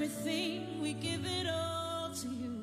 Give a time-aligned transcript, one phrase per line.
[0.00, 2.57] Everything, we give it all to you.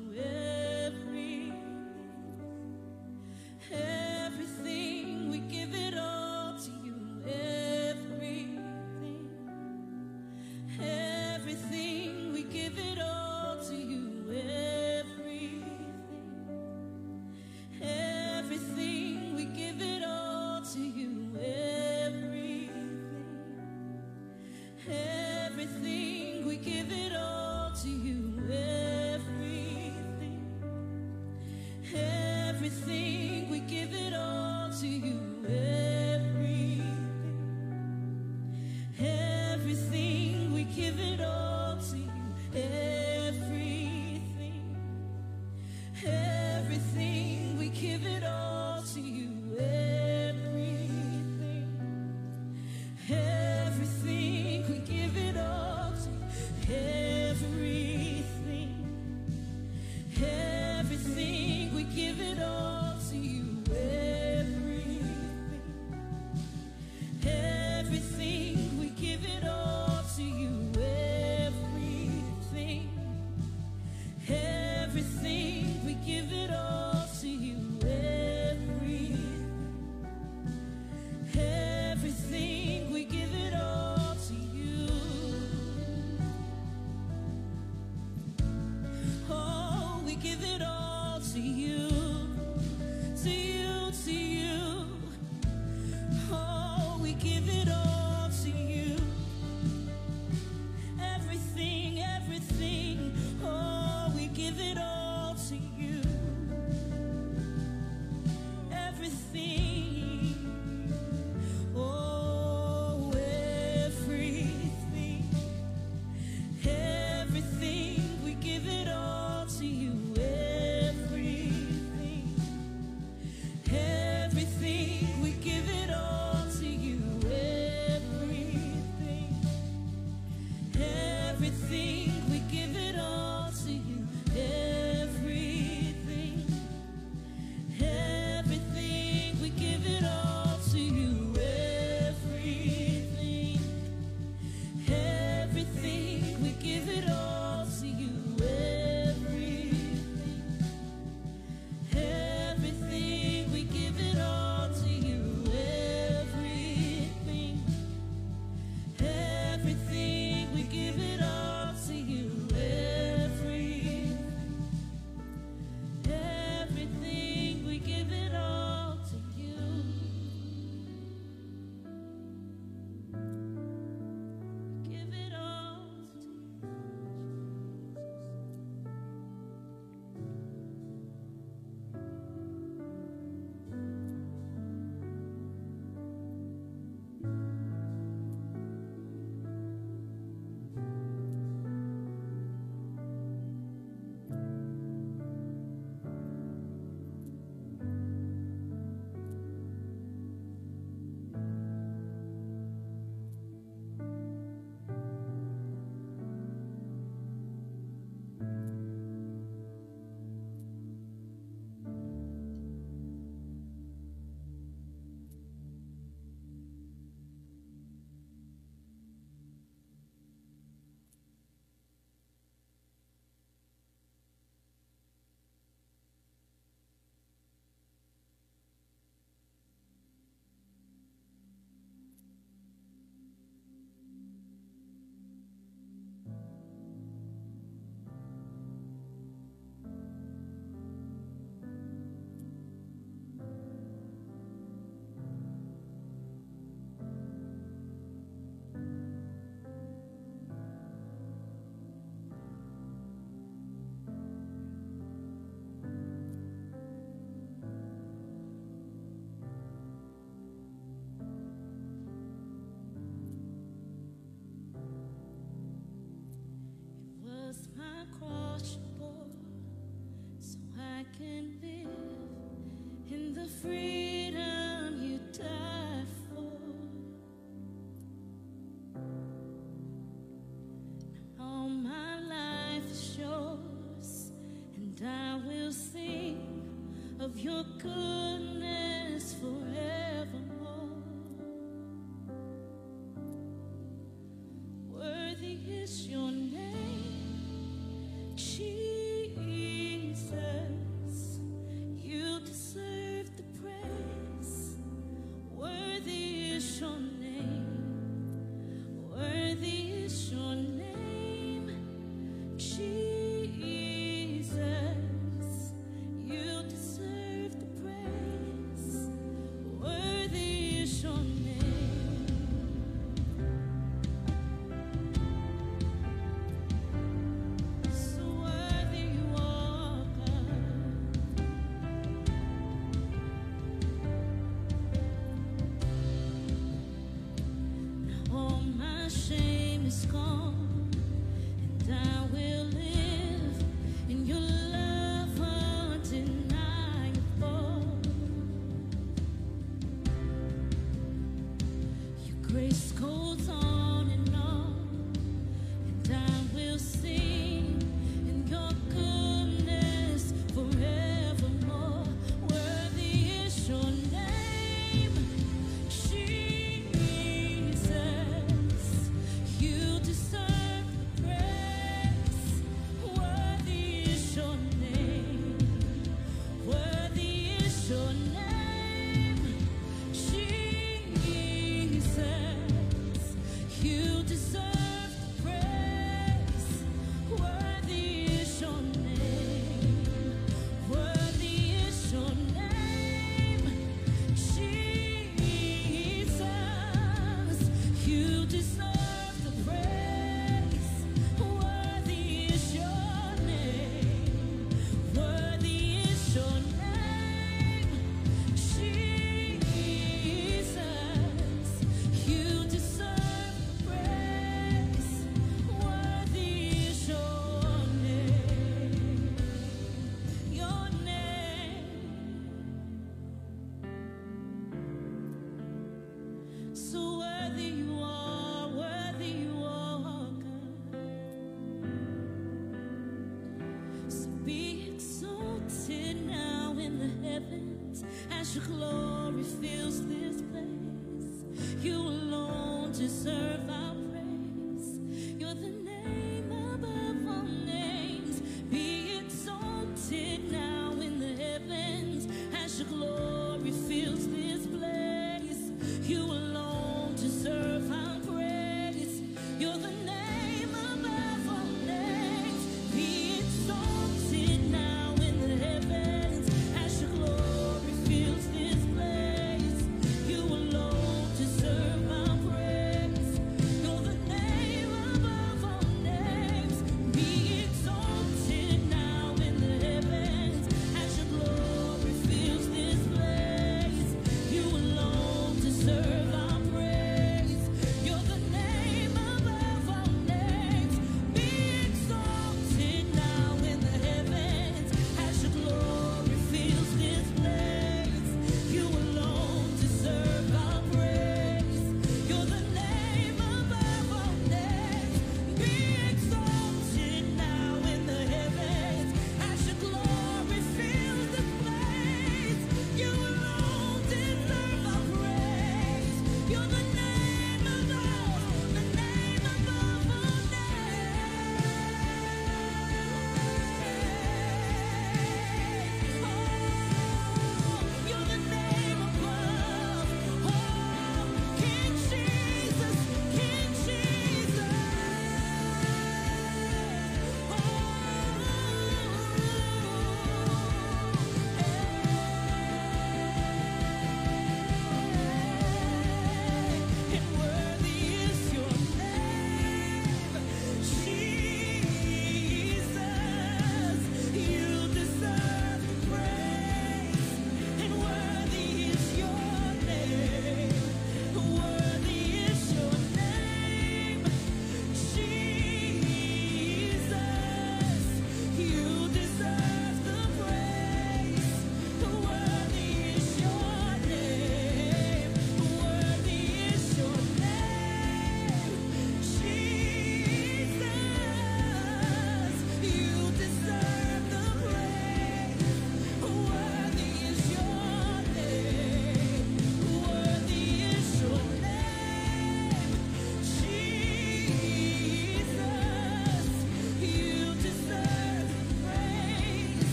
[287.36, 288.15] You're good.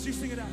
[0.00, 0.49] as you sing it out.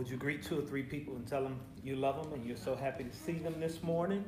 [0.00, 2.56] would you greet two or three people and tell them you love them and you're
[2.56, 4.24] so happy to see them this morning?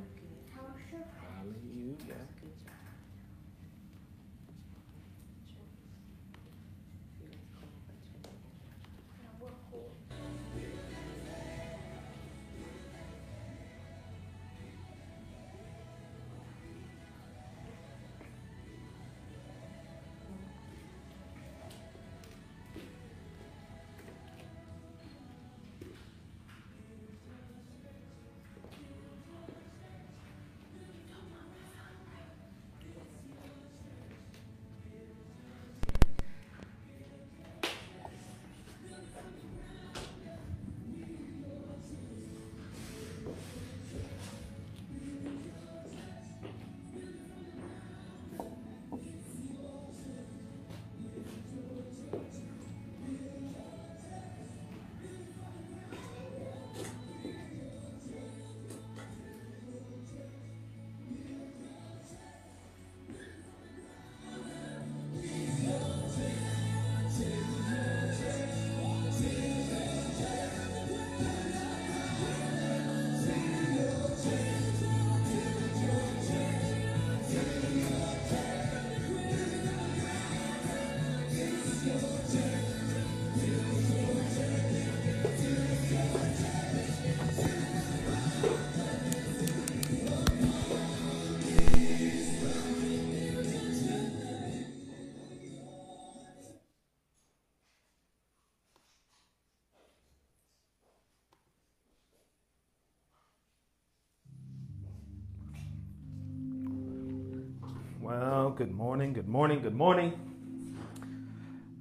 [108.83, 110.13] Morning, good morning, good morning.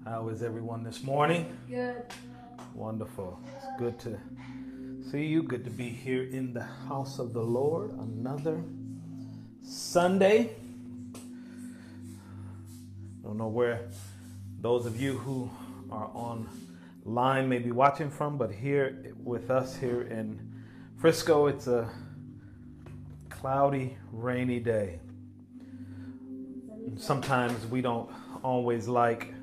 [0.06, 1.58] How is everyone this morning?
[1.68, 2.06] Good.
[2.76, 3.40] Wonderful.
[3.58, 4.20] It's good to
[5.10, 5.42] see you.
[5.42, 7.90] Good to be here in the house of the Lord.
[7.98, 8.62] Another
[9.64, 10.52] Sunday.
[11.16, 11.18] I
[13.24, 13.90] Don't know where
[14.60, 15.50] those of you who
[15.90, 20.40] are online may be watching from, but here with us here in
[20.98, 21.90] Frisco, it's a
[23.32, 25.00] cloudy, rainy day.
[27.02, 28.08] Sometimes we don't
[28.44, 29.34] always like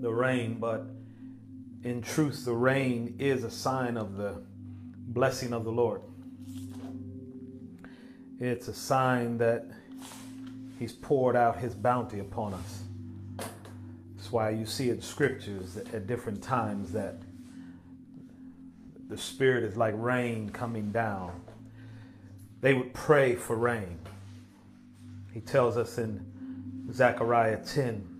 [0.00, 0.86] the rain, but
[1.84, 4.42] in truth, the rain is a sign of the
[4.96, 6.00] blessing of the Lord.
[8.40, 9.66] It's a sign that
[10.78, 12.82] He's poured out His bounty upon us.
[14.16, 17.16] That's why you see in scriptures at different times that
[19.10, 21.42] the Spirit is like rain coming down.
[22.62, 23.98] They would pray for rain.
[25.34, 26.32] He tells us in
[26.90, 28.12] Zechariah 10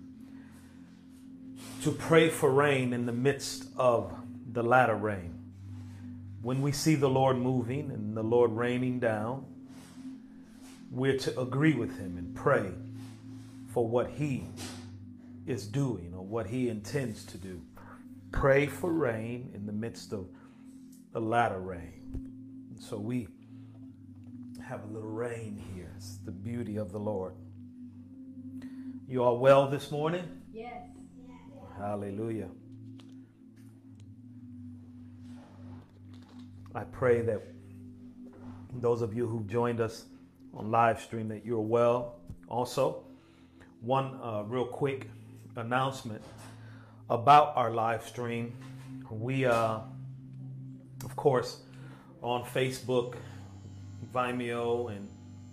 [1.83, 4.13] to pray for rain in the midst of
[4.53, 5.37] the latter rain.
[6.41, 9.45] When we see the Lord moving and the Lord raining down,
[10.89, 12.71] we're to agree with Him and pray
[13.73, 14.45] for what He
[15.45, 17.61] is doing or what He intends to do.
[18.31, 20.27] Pray for rain in the midst of
[21.11, 22.77] the latter rain.
[22.79, 23.27] So we
[24.65, 25.91] have a little rain here.
[25.97, 27.33] It's the beauty of the Lord.
[29.05, 30.23] You are well this morning?
[30.53, 30.81] Yes.
[31.77, 32.47] Hallelujah.
[36.73, 37.41] I pray that
[38.75, 40.05] those of you who've joined us
[40.53, 42.15] on live stream that you're well.
[42.47, 43.03] Also,
[43.81, 45.09] one uh, real quick
[45.57, 46.21] announcement
[47.09, 48.53] about our live stream.
[49.09, 49.79] We, uh,
[51.03, 51.59] of course,
[52.21, 53.15] on Facebook,
[54.13, 55.09] Vimeo, and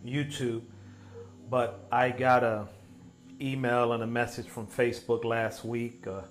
[0.07, 0.63] YouTube,
[1.51, 2.69] but I got a
[3.41, 6.23] email and a message from Facebook last week uh,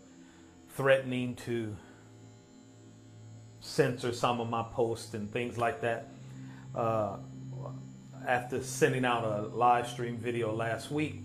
[0.70, 1.76] threatening to
[3.60, 6.10] censor some of my posts and things like that.
[6.76, 7.18] Uh,
[8.28, 11.24] after sending out a live stream video last week.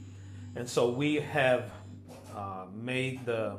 [0.56, 1.70] And so we have
[2.34, 3.58] uh, made the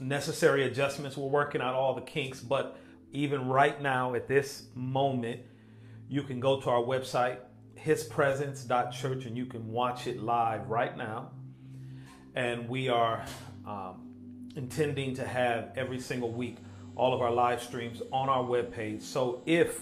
[0.00, 1.16] necessary adjustments.
[1.16, 2.76] We're working out all the kinks, but
[3.12, 5.40] even right now, at this moment,
[6.08, 7.38] you can go to our website,
[7.76, 11.30] hispresence.church, and you can watch it live right now.
[12.34, 13.24] And we are
[13.66, 14.04] um,
[14.56, 16.56] intending to have every single week
[16.96, 19.02] all of our live streams on our webpage.
[19.02, 19.80] So if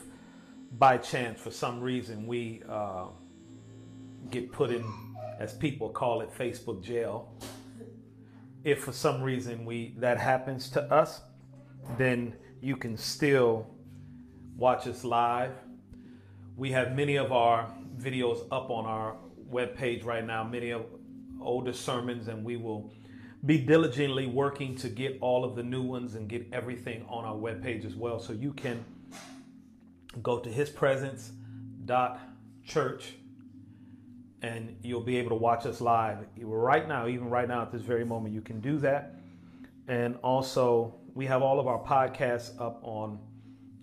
[0.79, 3.07] by chance, for some reason, we uh,
[4.31, 4.85] get put in,
[5.39, 7.31] as people call it, Facebook jail.
[8.65, 11.21] If for some reason we that happens to us,
[11.99, 13.67] then you can still
[14.57, 15.53] watch us live.
[16.57, 19.17] We have many of our videos up on our
[19.51, 20.87] webpage right now, many of
[21.41, 22.93] older sermons, and we will
[23.45, 27.35] be diligently working to get all of the new ones and get everything on our
[27.35, 28.21] webpage as well.
[28.21, 28.85] So you can
[30.23, 33.15] go to hispresence.church
[34.43, 37.83] and you'll be able to watch us live right now even right now at this
[37.83, 39.15] very moment you can do that
[39.89, 43.19] and also we have all of our podcasts up on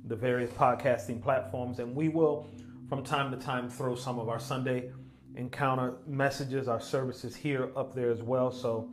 [0.05, 2.47] the various podcasting platforms and we will
[2.89, 4.91] from time to time throw some of our sunday
[5.35, 8.89] encounter messages our services here up there as well so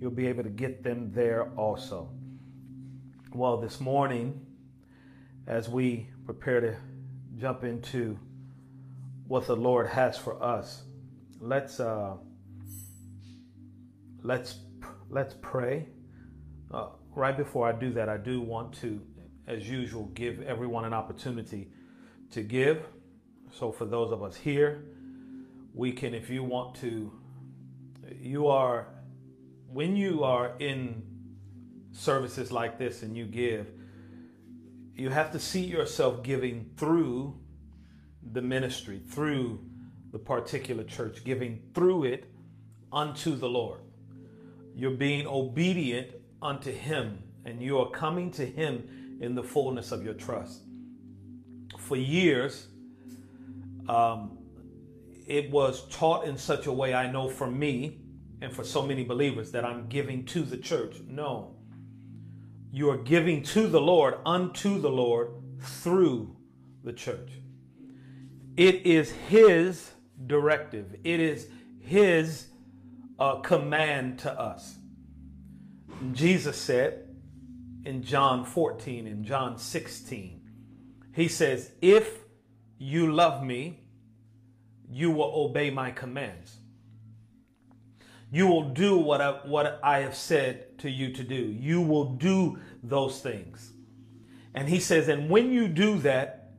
[0.00, 2.08] you'll be able to get them there also
[3.34, 4.40] well this morning
[5.46, 6.76] as we prepare to
[7.38, 8.18] jump into
[9.26, 10.82] what the Lord has for us,
[11.40, 12.16] let's uh,
[14.22, 14.58] let's
[15.08, 15.88] let's pray.
[16.70, 19.00] Uh, right before I do that, I do want to,
[19.46, 21.70] as usual, give everyone an opportunity
[22.30, 22.84] to give.
[23.52, 24.84] So for those of us here,
[25.74, 27.12] we can, if you want to,
[28.20, 28.88] you are
[29.68, 31.02] when you are in
[31.92, 33.66] services like this and you give
[34.94, 37.34] you have to see yourself giving through
[38.32, 39.60] the ministry, through
[40.12, 42.30] the particular church, giving through it
[42.92, 43.80] unto the Lord.
[44.76, 46.08] You're being obedient
[46.40, 50.62] unto Him, and you are coming to Him in the fullness of your trust.
[51.78, 52.68] For years,
[53.88, 54.38] um,
[55.26, 58.00] it was taught in such a way, I know for me
[58.40, 60.96] and for so many believers, that I'm giving to the church.
[61.06, 61.56] No,
[62.72, 66.36] you are giving to the Lord, unto the Lord, through
[66.82, 67.30] the church.
[68.56, 69.90] It is His
[70.26, 71.48] directive, it is
[71.80, 72.48] His
[73.18, 74.76] uh, command to us.
[76.12, 77.08] Jesus said
[77.84, 80.40] in John 14 and John 16,
[81.14, 82.21] He says, If
[82.82, 83.78] you love me,
[84.90, 86.56] you will obey my commands.
[88.32, 91.36] You will do what I, what I have said to you to do.
[91.36, 93.72] You will do those things.
[94.54, 96.50] And he says, and when you do that,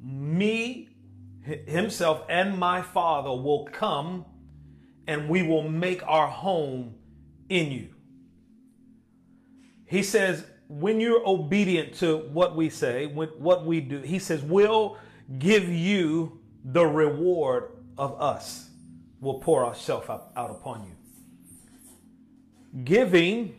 [0.00, 0.90] me,
[1.42, 4.26] himself, and my Father will come
[5.08, 6.94] and we will make our home
[7.48, 7.88] in you.
[9.86, 14.98] He says, when you're obedient to what we say, what we do, he says, we'll
[15.36, 18.70] give you the reward of us.
[19.20, 20.94] We'll pour ourselves out, upon you.
[22.84, 23.58] Giving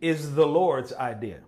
[0.00, 1.40] is the Lord's idea.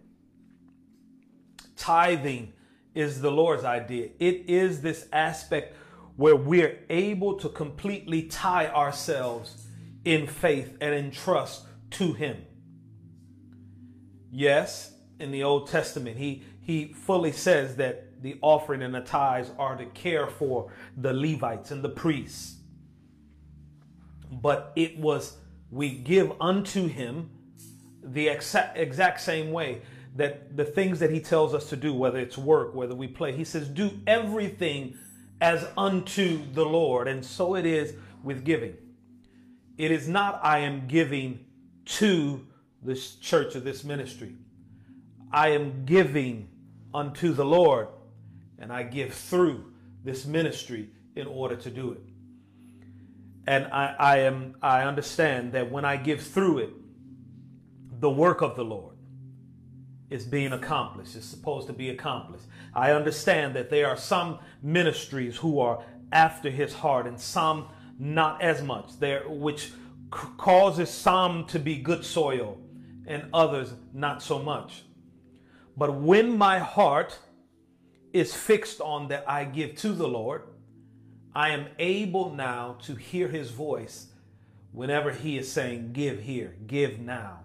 [1.76, 2.52] Tithing
[2.94, 4.10] is the Lord's idea.
[4.18, 5.76] It is this aspect
[6.16, 9.66] where we're able to completely tie ourselves
[10.04, 12.44] in faith and in trust to Him.
[14.30, 19.52] Yes, in the Old Testament, He, he fully says that the offering and the tithes
[19.56, 22.56] are to care for the Levites and the priests.
[24.32, 25.36] But it was,
[25.70, 27.30] we give unto Him
[28.02, 29.82] the exact, exact same way
[30.16, 33.30] that the things that he tells us to do, whether it's work, whether we play,
[33.30, 34.96] he says, do everything
[35.40, 37.06] as unto the Lord.
[37.06, 38.74] And so it is with giving.
[39.78, 41.44] It is not, I am giving
[41.84, 42.44] to
[42.82, 44.34] this church or this ministry.
[45.30, 46.48] I am giving
[46.94, 47.88] unto the Lord,
[48.58, 49.72] and I give through
[50.04, 52.02] this ministry in order to do it.
[53.46, 56.70] And I, I am I understand that when I give through it,
[58.00, 58.96] the work of the Lord
[60.10, 61.16] is being accomplished.
[61.16, 62.44] It's supposed to be accomplished.
[62.74, 68.42] I understand that there are some ministries who are after his heart and some not
[68.42, 69.72] as much there which
[70.10, 72.58] causes some to be good soil
[73.06, 74.84] and others not so much.
[75.76, 77.18] But when my heart
[78.16, 80.42] is fixed on that I give to the Lord,
[81.34, 84.06] I am able now to hear his voice
[84.72, 87.40] whenever he is saying, Give here, give now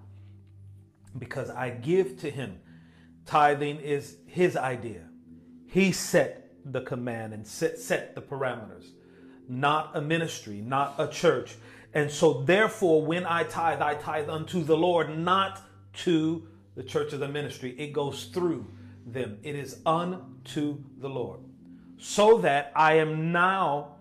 [1.18, 2.60] because I give to him.
[3.26, 5.04] Tithing is his idea.
[5.68, 8.88] He set the command and set, set the parameters,
[9.48, 11.56] not a ministry, not a church.
[11.94, 15.62] And so, therefore, when I tithe, I tithe unto the Lord, not
[15.94, 17.76] to the church of the ministry.
[17.78, 18.66] It goes through
[19.06, 21.40] them, it is unto the Lord.
[21.98, 23.96] So that I am now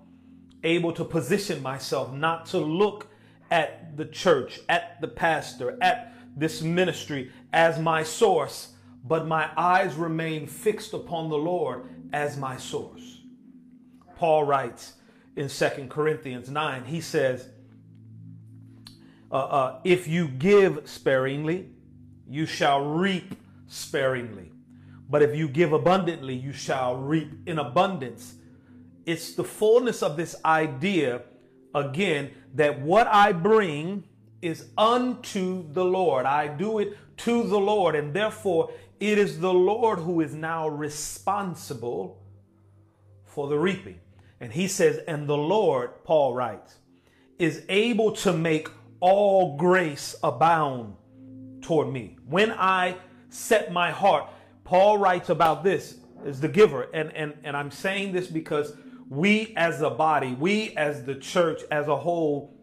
[0.63, 3.09] able to position myself not to look
[3.51, 9.95] at the church, at the pastor, at this ministry as my source, but my eyes
[9.95, 13.21] remain fixed upon the Lord as my source.
[14.17, 14.95] Paul writes
[15.37, 17.49] in Second Corinthians 9, he says,
[19.33, 21.69] uh, uh, If you give sparingly,
[22.29, 23.35] you shall reap
[23.67, 24.53] sparingly.
[25.11, 28.37] But if you give abundantly, you shall reap in abundance.
[29.05, 31.23] It's the fullness of this idea,
[31.75, 34.05] again, that what I bring
[34.41, 36.27] is unto the Lord.
[36.27, 40.69] I do it to the Lord, and therefore it is the Lord who is now
[40.69, 42.23] responsible
[43.25, 43.99] for the reaping.
[44.41, 46.77] And he says, and the Lord, Paul writes,
[47.39, 48.69] is able to make
[49.01, 50.95] all grace abound
[51.63, 52.17] toward me.
[52.27, 52.97] When I
[53.29, 54.31] set my heart,
[54.71, 56.83] Paul writes about this as the giver.
[56.95, 58.73] And, and, and I'm saying this because
[59.09, 62.57] we as a body, we as the church as a whole,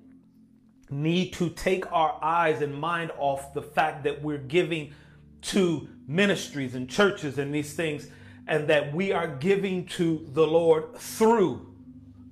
[0.89, 4.93] need to take our eyes and mind off the fact that we're giving
[5.41, 8.07] to ministries and churches and these things
[8.47, 11.75] and that we are giving to the Lord through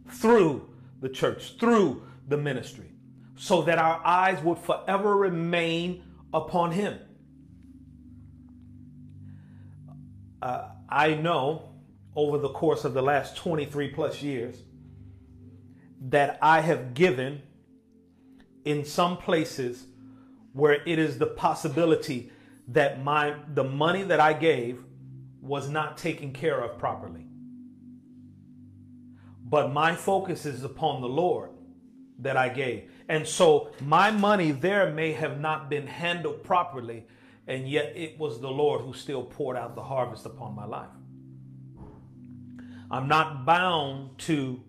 [0.09, 0.69] through
[1.01, 2.93] the church through the ministry
[3.35, 6.01] so that our eyes would forever remain
[6.33, 6.97] upon him
[10.41, 11.69] uh, I know
[12.15, 14.63] over the course of the last 23 plus years
[16.09, 17.41] that I have given
[18.63, 19.85] in some places
[20.53, 22.31] where it is the possibility
[22.69, 24.83] that my the money that I gave
[25.41, 27.27] was not taken care of properly.
[29.43, 31.51] But my focus is upon the Lord
[32.19, 32.89] that I gave.
[33.07, 37.05] And so my money there may have not been handled properly,
[37.47, 40.89] and yet it was the Lord who still poured out the harvest upon my life.
[42.89, 44.61] I'm not bound to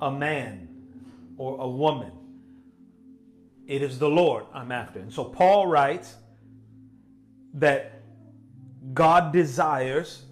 [0.00, 0.68] a man
[1.36, 2.12] or a woman
[3.70, 4.98] it is the Lord I'm after.
[4.98, 6.16] And so Paul writes
[7.54, 8.02] that
[8.92, 10.24] God desires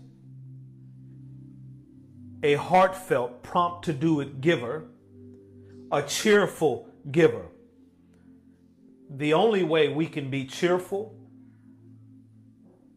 [2.42, 4.86] a heartfelt, prompt to do it giver,
[5.92, 7.46] a cheerful giver.
[9.08, 11.14] The only way we can be cheerful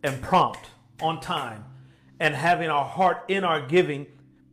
[0.03, 0.69] and prompt
[1.01, 1.65] on time
[2.19, 4.05] and having our heart in our giving,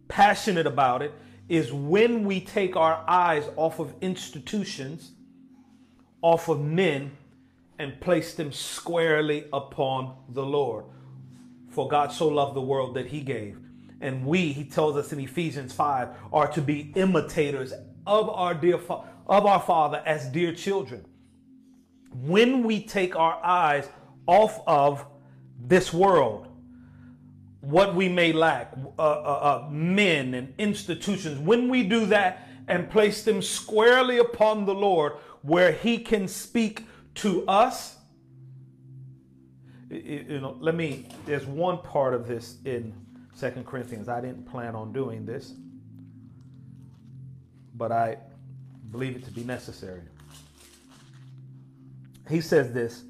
[0.09, 1.13] passionate about it,
[1.49, 5.13] is when we take our eyes off of institutions
[6.23, 7.17] off of men
[7.79, 10.85] and place them squarely upon the Lord.
[11.71, 13.59] For God so loved the world that he gave.
[14.01, 17.73] And we, he tells us in Ephesians 5, are to be imitators
[18.07, 21.05] of our dear fa- of our Father as dear children.
[22.13, 23.89] When we take our eyes
[24.27, 25.05] off of
[25.59, 26.47] this world,
[27.61, 32.89] what we may lack, uh, uh, uh, men and institutions, when we do that and
[32.91, 37.97] place them squarely upon the Lord, where He can speak to us,
[39.91, 41.07] you know, let me.
[41.25, 42.93] There's one part of this in
[43.35, 44.09] Second Corinthians.
[44.09, 45.55] I didn't plan on doing this,
[47.75, 48.19] but I
[48.91, 50.03] believe it to be necessary.
[52.29, 53.05] He says this.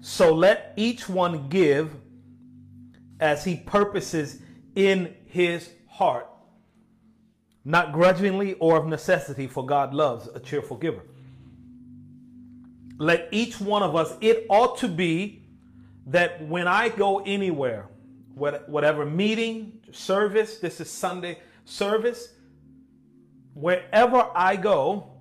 [0.00, 1.94] So let each one give
[3.18, 4.40] as he purposes
[4.74, 6.26] in his heart,
[7.64, 11.02] not grudgingly or of necessity, for God loves a cheerful giver.
[12.96, 15.44] Let each one of us, it ought to be
[16.06, 17.88] that when I go anywhere,
[18.34, 22.32] whatever meeting, service, this is Sunday service,
[23.54, 25.12] wherever I go,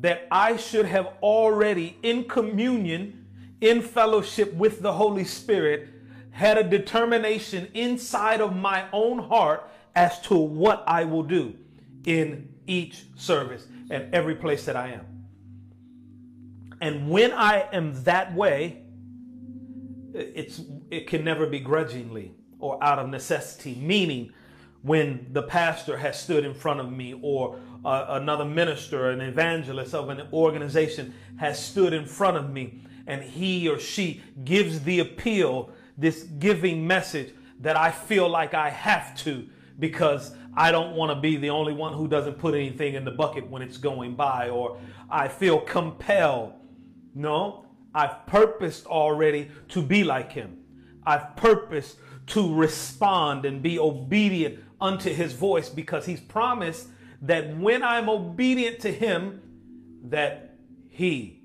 [0.00, 3.21] that I should have already in communion,
[3.62, 5.88] in fellowship with the Holy Spirit,
[6.32, 11.54] had a determination inside of my own heart as to what I will do
[12.04, 15.06] in each service and every place that I am.
[16.80, 18.82] And when I am that way,
[20.12, 20.60] it's
[20.90, 24.32] it can never be grudgingly or out of necessity, meaning
[24.82, 29.94] when the pastor has stood in front of me or uh, another minister, an evangelist
[29.94, 35.00] of an organization has stood in front of me and he or she gives the
[35.00, 39.48] appeal, this giving message that I feel like I have to
[39.78, 43.10] because I don't want to be the only one who doesn't put anything in the
[43.10, 44.78] bucket when it's going by or
[45.10, 46.52] I feel compelled.
[47.14, 50.58] No, I've purposed already to be like him.
[51.04, 51.96] I've purposed
[52.28, 56.88] to respond and be obedient unto his voice because he's promised
[57.22, 59.40] that when I'm obedient to him,
[60.04, 60.56] that
[60.90, 61.41] he,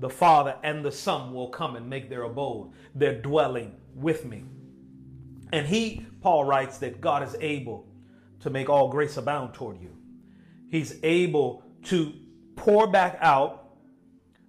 [0.00, 4.44] the Father and the Son, will come and make their abode, their dwelling with me.
[5.52, 7.86] And he, Paul writes, that God is able
[8.40, 9.96] to make all grace abound toward you.
[10.70, 12.12] He's able to
[12.56, 13.76] pour back out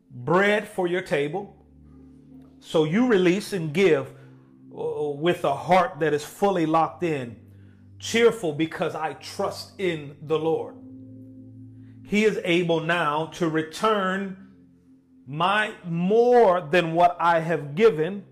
[0.09, 1.55] bread for your table.
[2.59, 4.13] So you release and give
[4.73, 7.35] uh, with a heart that is fully locked in
[7.99, 10.75] cheerful because I trust in the Lord.
[12.07, 14.40] He is able now to return
[15.27, 18.25] my more than what I have given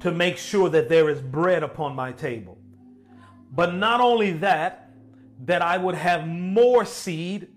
[0.00, 2.58] to make sure that there is bread upon my table.
[3.50, 4.90] But not only that,
[5.44, 7.48] that I would have more seed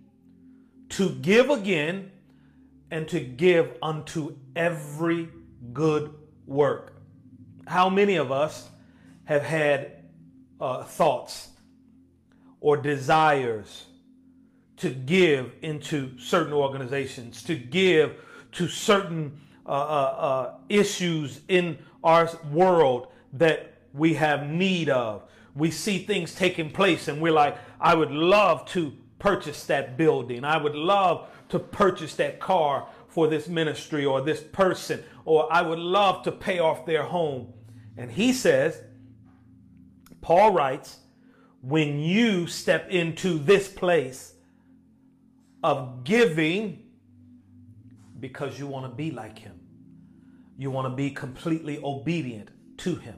[0.89, 2.11] to give again
[2.91, 5.29] and to give unto every
[5.73, 6.13] good
[6.45, 7.01] work.
[7.67, 8.69] How many of us
[9.25, 10.03] have had
[10.59, 11.49] uh, thoughts
[12.59, 13.85] or desires
[14.77, 18.15] to give into certain organizations, to give
[18.53, 25.23] to certain uh, uh, uh, issues in our world that we have need of.
[25.55, 30.43] We see things taking place and we're like, I would love to purchase that building.
[30.43, 35.61] I would love to purchase that car for this ministry or this person, or I
[35.61, 37.53] would love to pay off their home.
[37.97, 38.81] And he says,
[40.21, 40.97] Paul writes,
[41.61, 44.34] when you step into this place
[45.65, 46.79] of giving
[48.19, 49.59] because you want to be like him,
[50.59, 53.15] you want to be completely obedient to him,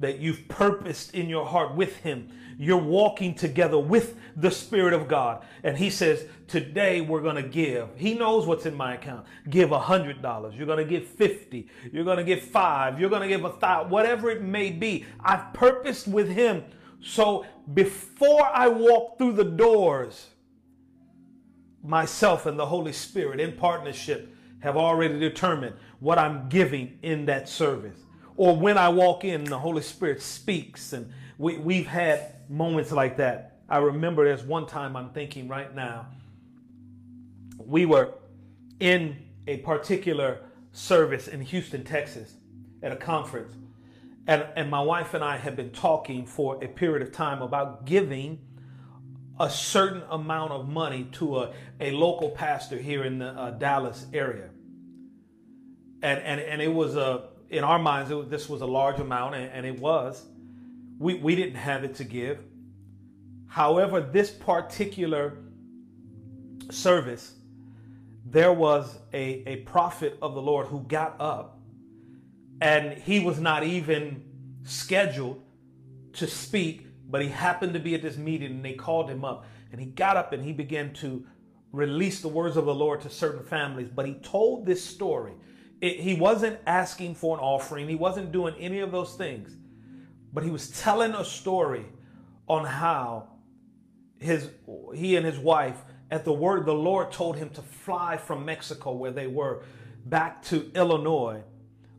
[0.00, 2.30] that you've purposed in your heart with him.
[2.56, 5.44] You're walking together with the Spirit of God.
[5.62, 7.90] And he says, Today we're going to give.
[7.96, 9.26] He knows what's in my account.
[9.50, 10.54] Give a hundred dollars.
[10.56, 11.68] You're going to give 50.
[11.92, 12.98] You're going to give five.
[12.98, 15.04] You're going to give a thousand, whatever it may be.
[15.20, 16.64] I've purposed with him.
[17.02, 17.44] So
[17.74, 20.28] before I walk through the doors,
[21.82, 27.48] myself and the Holy Spirit in partnership have already determined what I'm giving in that
[27.48, 27.98] service.
[28.36, 30.92] Or when I walk in, the Holy Spirit speaks.
[30.92, 33.58] And we, we've had moments like that.
[33.68, 36.06] I remember there's one time I'm thinking right now
[37.58, 38.14] we were
[38.80, 39.16] in
[39.46, 40.40] a particular
[40.72, 42.34] service in Houston, Texas,
[42.82, 43.54] at a conference.
[44.26, 47.84] And, and my wife and I had been talking for a period of time about
[47.86, 48.38] giving
[49.42, 54.06] a certain amount of money to a, a local pastor here in the uh, Dallas
[54.14, 54.48] area.
[56.00, 59.34] And, and, and it was a, in our minds, was, this was a large amount,
[59.34, 60.24] and, and it was.
[60.98, 62.38] We, we didn't have it to give.
[63.48, 65.36] However, this particular
[66.70, 67.34] service,
[68.24, 71.58] there was a, a prophet of the Lord who got up
[72.62, 74.22] and he was not even
[74.62, 75.42] scheduled
[76.12, 79.44] to speak, but he happened to be at this meeting and they called him up
[79.70, 81.24] and he got up and he began to
[81.70, 83.88] release the words of the Lord to certain families.
[83.94, 85.34] But he told this story.
[85.82, 89.54] It, he wasn't asking for an offering, he wasn't doing any of those things,
[90.32, 91.84] but he was telling a story
[92.48, 93.28] on how
[94.18, 94.48] his
[94.94, 98.92] he and his wife at the word the Lord told him to fly from Mexico
[98.92, 99.64] where they were
[100.06, 101.42] back to Illinois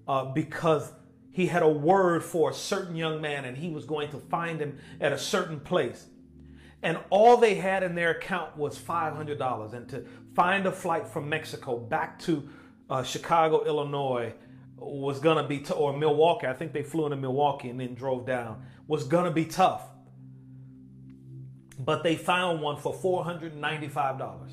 [0.07, 0.91] uh, because
[1.33, 4.61] he had a word for a certain young man and he was going to find
[4.61, 6.05] him at a certain place.
[6.83, 9.73] And all they had in their account was $500.
[9.73, 10.05] And to
[10.35, 12.47] find a flight from Mexico back to
[12.87, 14.33] uh, Chicago, Illinois
[14.77, 17.95] was going to be, t- or Milwaukee, I think they flew into Milwaukee and then
[17.95, 19.87] drove down, was going to be tough.
[21.79, 24.51] But they found one for $495.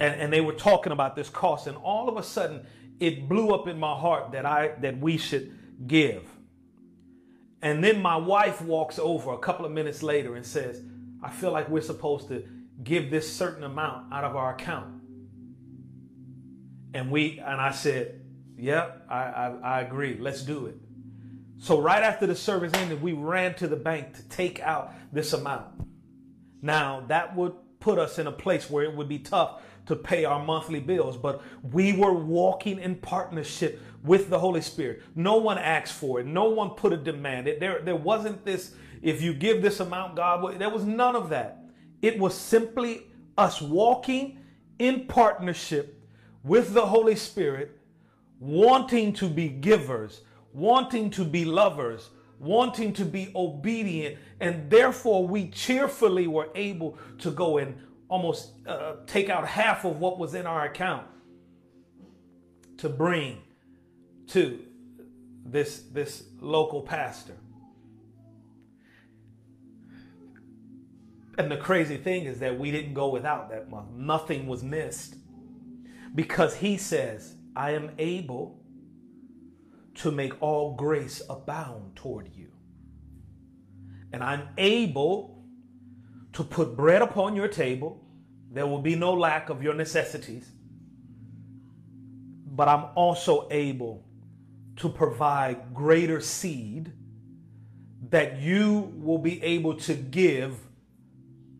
[0.00, 1.66] And, and they were talking about this cost.
[1.66, 2.66] And all of a sudden,
[3.00, 6.24] it blew up in my heart that I that we should give.
[7.62, 10.82] And then my wife walks over a couple of minutes later and says,
[11.22, 12.44] I feel like we're supposed to
[12.82, 15.02] give this certain amount out of our account.
[16.94, 18.20] And we and I said,
[18.56, 20.16] Yeah, I, I, I agree.
[20.18, 20.76] Let's do it.
[21.58, 25.32] So right after the service ended, we ran to the bank to take out this
[25.32, 25.66] amount.
[26.62, 30.24] Now that would put us in a place where it would be tough to pay
[30.24, 35.02] our monthly bills, but we were walking in partnership with the Holy Spirit.
[35.14, 36.26] No one asked for it.
[36.26, 37.48] No one put a demand.
[37.48, 40.58] It, there, there wasn't this, if you give this amount, God will.
[40.58, 41.64] There was none of that.
[42.02, 43.06] It was simply
[43.38, 44.38] us walking
[44.78, 46.00] in partnership
[46.42, 47.78] with the Holy Spirit,
[48.38, 50.22] wanting to be givers,
[50.52, 57.30] wanting to be lovers, wanting to be obedient, and therefore we cheerfully were able to
[57.30, 57.74] go and
[58.08, 61.06] almost uh, take out half of what was in our account
[62.78, 63.42] to bring
[64.28, 64.60] to
[65.44, 67.36] this this local pastor.
[71.38, 73.90] And the crazy thing is that we didn't go without that month.
[73.92, 75.16] Nothing was missed.
[76.14, 78.58] Because he says, I am able
[79.96, 82.52] to make all grace abound toward you.
[84.12, 85.35] And I'm able
[86.36, 88.04] to put bread upon your table.
[88.52, 90.50] There will be no lack of your necessities.
[92.46, 94.04] But I'm also able
[94.76, 96.92] to provide greater seed
[98.10, 100.58] that you will be able to give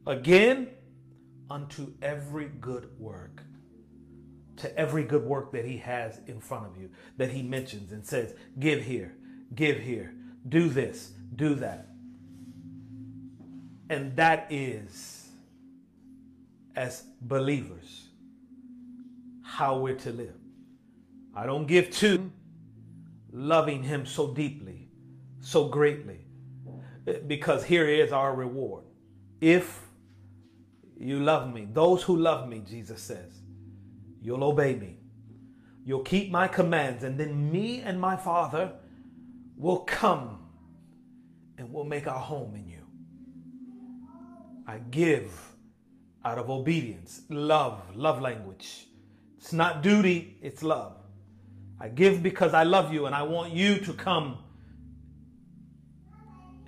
[0.06, 0.68] again
[1.48, 3.42] unto every good work.
[4.56, 8.04] To every good work that he has in front of you, that he mentions and
[8.04, 9.16] says, give here,
[9.54, 10.14] give here,
[10.46, 11.88] do this, do that.
[13.88, 15.28] And that is,
[16.74, 18.08] as believers,
[19.42, 20.34] how we're to live.
[21.34, 22.30] I don't give to
[23.32, 24.88] loving him so deeply,
[25.40, 26.20] so greatly,
[27.26, 28.84] because here is our reward.
[29.40, 29.82] If
[30.98, 33.32] you love me, those who love me, Jesus says,
[34.20, 34.96] you'll obey me.
[35.84, 38.72] You'll keep my commands, and then me and my Father
[39.56, 40.48] will come
[41.58, 42.75] and we'll make our home in you.
[44.66, 45.32] I give
[46.24, 48.86] out of obedience, love, love language.
[49.38, 50.96] It's not duty, it's love.
[51.78, 54.38] I give because I love you and I want you to come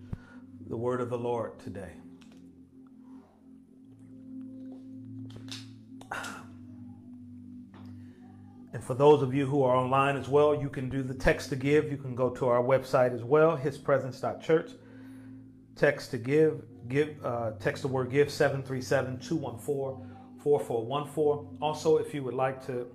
[0.69, 1.91] the word of the Lord today.
[8.73, 11.49] And for those of you who are online as well, you can do the text
[11.49, 11.91] to give.
[11.91, 14.73] You can go to our website as well, hispresence.church.
[15.77, 18.31] Text to give, give uh, text the word give
[20.47, 21.57] 737-214-4414.
[21.61, 22.87] Also, if you would like to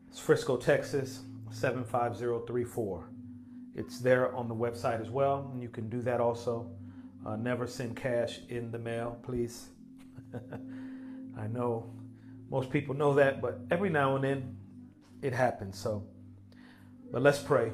[0.09, 3.09] It's Frisco, Texas 75034.
[3.75, 6.71] It's there on the website as well, and you can do that also.
[7.25, 9.67] Uh, never send cash in the mail, please.
[11.37, 11.91] I know
[12.49, 14.57] most people know that, but every now and then
[15.21, 15.77] it happens.
[15.77, 16.07] So,
[17.11, 17.71] but let's pray.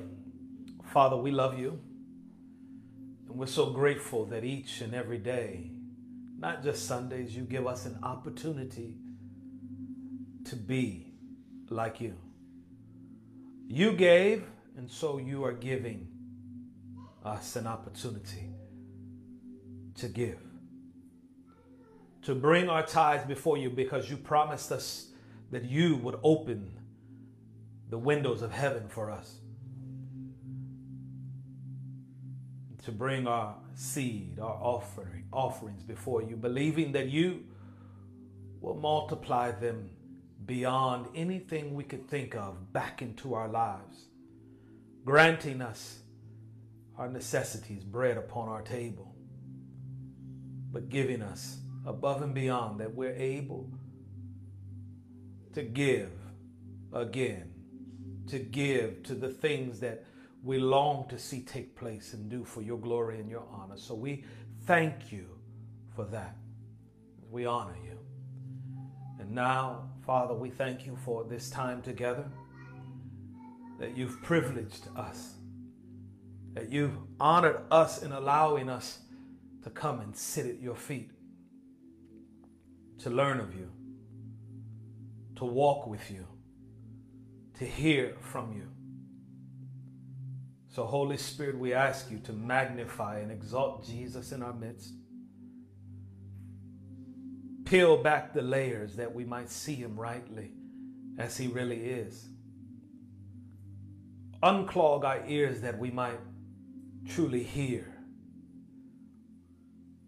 [0.91, 1.79] Father, we love you,
[3.27, 5.71] and we're so grateful that each and every day,
[6.37, 8.97] not just Sundays, you give us an opportunity
[10.45, 11.13] to be
[11.69, 12.15] like you.
[13.67, 14.43] You gave
[14.77, 16.07] and so you are giving
[17.23, 18.49] us an opportunity
[19.95, 20.39] to give,
[22.23, 25.09] to bring our tithes before you because you promised us
[25.51, 26.71] that you would open
[27.93, 29.35] the windows of heaven for us,
[32.83, 37.43] to bring our seed, our offering, offerings before you, believing that you
[38.61, 39.91] will multiply them
[40.43, 44.07] beyond anything we could think of back into our lives
[45.05, 45.99] granting us
[46.97, 49.13] our necessities, bread upon our table,
[50.71, 53.69] but giving us above and beyond that we're able
[55.53, 56.09] to give
[56.91, 57.52] again,
[58.27, 60.05] to give to the things that
[60.43, 63.77] we long to see take place and do for your glory and your honor.
[63.77, 64.25] So we
[64.65, 65.25] thank you
[65.95, 66.35] for that.
[67.31, 67.97] We honor you.
[69.19, 72.25] And now, Father, we thank you for this time together
[73.79, 75.35] that you've privileged us,
[76.53, 78.99] that you've honored us in allowing us
[79.63, 81.11] to come and sit at your feet,
[82.99, 83.71] to learn of you,
[85.37, 86.27] to walk with you,
[87.59, 88.67] to hear from you.
[90.69, 94.93] So, Holy Spirit, we ask you to magnify and exalt Jesus in our midst.
[97.65, 100.51] Peel back the layers that we might see him rightly
[101.17, 102.27] as he really is
[104.43, 106.19] unclog our ears that we might
[107.07, 107.87] truly hear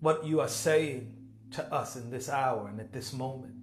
[0.02, 1.16] what you are saying
[1.52, 3.55] to us in this hour and at this moment.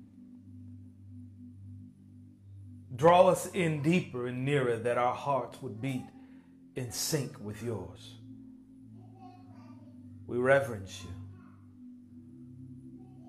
[2.94, 6.04] Draw us in deeper and nearer that our hearts would beat
[6.76, 8.14] in sync with yours.
[10.26, 11.10] We reverence you.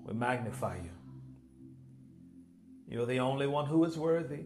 [0.04, 0.90] We magnify you.
[2.88, 4.44] You're the only one who is worthy.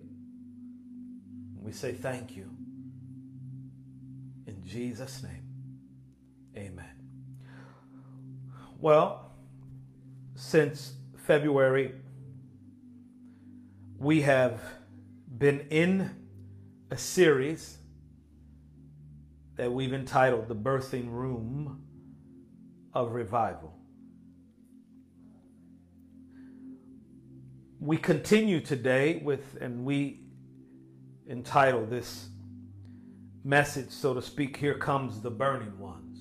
[1.61, 2.51] We say thank you.
[4.47, 5.43] In Jesus' name,
[6.57, 6.87] amen.
[8.81, 9.33] Well,
[10.37, 11.93] since February,
[13.99, 14.61] we have
[15.39, 16.11] been in
[16.91, 17.79] a series
[19.55, 21.83] that we've entitled The Birthing Room
[22.93, 23.73] of Revival.
[27.79, 30.23] We continue today with, and we
[31.29, 32.29] entitle this
[33.45, 36.19] message, so to speak, here comes the burning ones.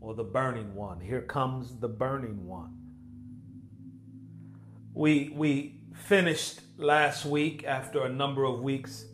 [0.00, 1.00] Or the burning one.
[1.00, 2.76] Here comes the burning one.
[4.92, 9.04] We, we finished last week after a number of weeks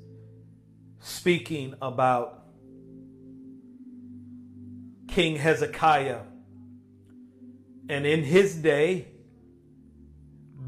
[1.01, 2.45] speaking about
[5.09, 6.20] King Hezekiah.
[7.89, 9.09] And in his day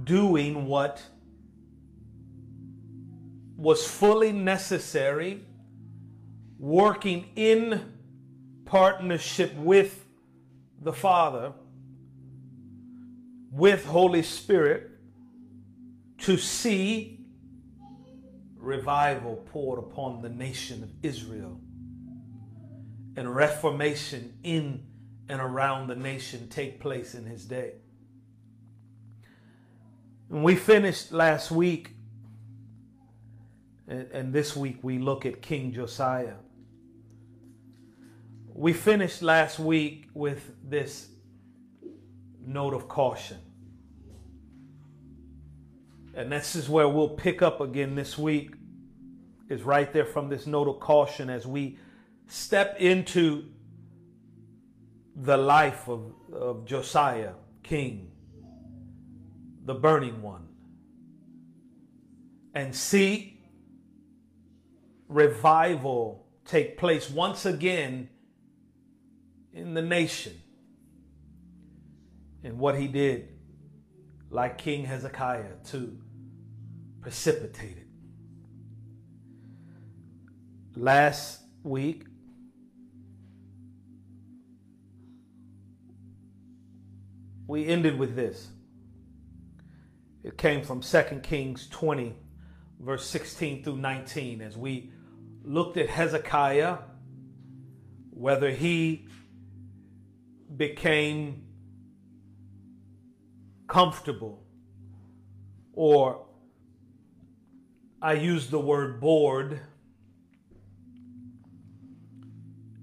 [0.05, 1.03] doing what
[3.57, 5.43] was fully necessary
[6.59, 7.93] working in
[8.65, 10.05] partnership with
[10.81, 11.53] the Father,
[13.51, 14.91] with Holy Spirit,
[16.25, 17.19] to see
[18.57, 21.61] revival poured upon the nation of Israel
[23.15, 24.87] and reformation in
[25.29, 27.75] and around the nation take place in his day.
[30.31, 31.91] And we finished last week,
[33.87, 36.37] and, and this week we look at King Josiah.
[38.55, 41.09] We finished last week with this
[42.41, 43.37] note of caution.
[46.17, 48.55] And this is where we'll pick up again this week,
[49.49, 51.79] is right there from this note of caution as we
[52.29, 53.47] step into
[55.17, 58.13] the life of, of Josiah king,
[59.65, 60.47] the burning one,
[62.55, 63.41] and see
[65.09, 68.09] revival take place once again
[69.53, 70.41] in the nation.
[72.43, 73.29] And what he did,
[74.31, 75.99] like King Hezekiah, to
[77.05, 77.87] precipitate it.
[80.75, 82.07] Last week,
[87.47, 88.49] we ended with this.
[90.23, 92.17] It came from 2 Kings 20,
[92.81, 94.91] verse 16 through 19, as we
[95.43, 96.79] looked at Hezekiah,
[98.13, 99.07] whether he
[100.57, 101.45] became
[103.69, 104.43] comfortable
[105.75, 106.24] or
[108.05, 109.61] I use the word bored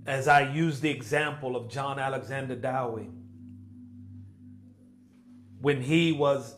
[0.07, 3.11] as I use the example of John Alexander Dowie
[5.61, 6.55] when he was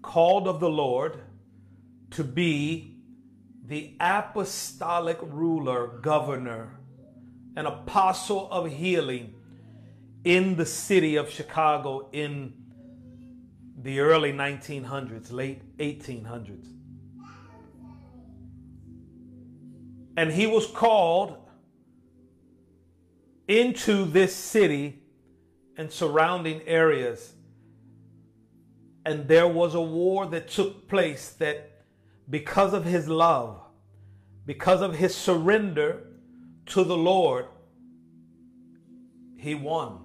[0.00, 1.20] called of the Lord
[2.12, 2.96] to be
[3.66, 6.80] the apostolic ruler, governor,
[7.54, 9.34] an apostle of healing
[10.24, 12.54] in the city of Chicago in
[13.76, 16.79] the early 1900s, late 1800s.
[20.20, 21.38] And he was called
[23.48, 25.00] into this city
[25.78, 27.32] and surrounding areas.
[29.06, 31.84] And there was a war that took place that
[32.28, 33.62] because of his love,
[34.44, 36.06] because of his surrender
[36.66, 37.46] to the Lord,
[39.38, 40.00] he won.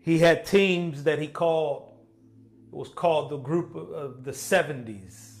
[0.00, 1.94] He had teams that he called,
[2.70, 5.35] it was called the group of the 70s.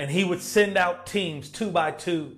[0.00, 2.34] And he would send out teams two by two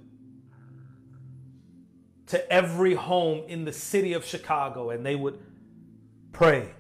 [2.26, 5.38] to every home in the city of Chicago and they would
[6.32, 6.74] pray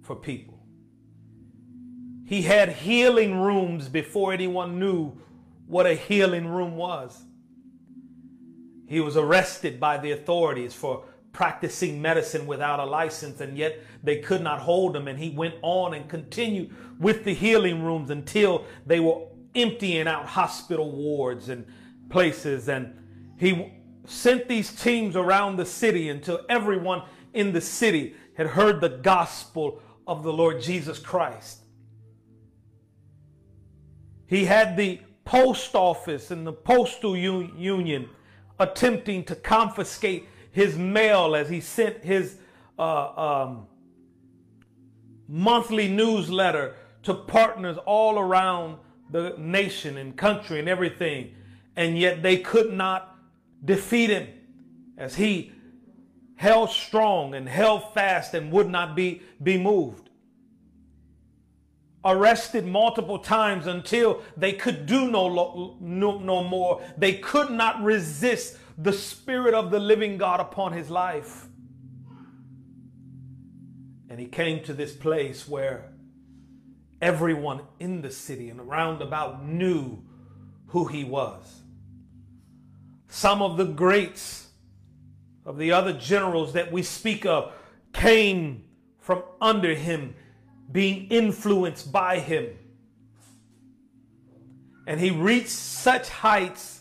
[0.00, 0.64] for people.
[2.24, 5.20] He had healing rooms before anyone knew
[5.66, 7.24] what a healing room was.
[8.86, 11.02] He was arrested by the authorities for
[11.32, 15.08] practicing medicine without a license, and yet they could not hold him.
[15.08, 19.22] And he went on and continued with the healing rooms until they were
[19.54, 21.66] emptying out hospital wards and
[22.08, 22.68] places.
[22.68, 22.96] And
[23.38, 23.72] he
[24.06, 27.02] sent these teams around the city until everyone
[27.32, 31.60] in the city had heard the gospel of the Lord Jesus Christ.
[34.26, 38.08] He had the post office and the postal union
[38.58, 42.36] attempting to confiscate his mail as he sent his
[42.78, 43.66] uh, um,
[45.28, 48.78] monthly newsletter to partners all around
[49.14, 51.32] the nation and country and everything.
[51.76, 53.16] And yet they could not
[53.64, 54.26] defeat him
[54.98, 55.52] as he
[56.34, 60.10] held strong and held fast and would not be, be moved.
[62.04, 66.82] Arrested multiple times until they could do no, no, no more.
[66.98, 71.46] They could not resist the Spirit of the living God upon his life.
[74.10, 75.93] And he came to this place where
[77.04, 80.02] everyone in the city and around about knew
[80.68, 81.60] who he was.
[83.08, 84.48] Some of the greats
[85.44, 87.52] of the other generals that we speak of
[87.92, 88.64] came
[88.98, 90.14] from under him,
[90.72, 92.46] being influenced by him.
[94.86, 96.80] And he reached such heights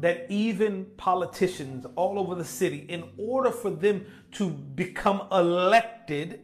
[0.00, 6.40] that even politicians all over the city, in order for them to become elected,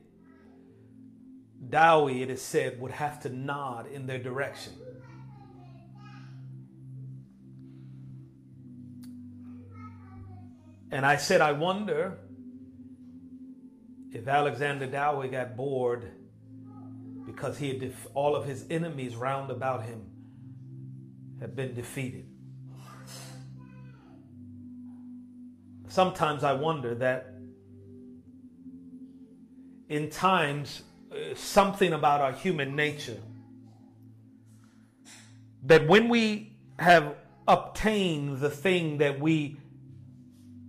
[1.67, 4.73] Dowie, it is said, would have to nod in their direction.
[10.91, 12.19] And I said, I wonder
[14.13, 16.11] if Alexander Dowie got bored
[17.27, 20.07] because he had def- all of his enemies round about him
[21.41, 22.27] had been defeated.
[25.89, 27.35] Sometimes I wonder that
[29.89, 30.83] in times
[31.35, 33.19] something about our human nature
[35.65, 39.57] that when we have obtained the thing that we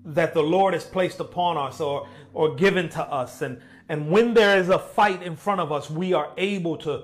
[0.05, 3.41] that the Lord has placed upon us or, or given to us.
[3.41, 7.03] And, and when there is a fight in front of us, we are able to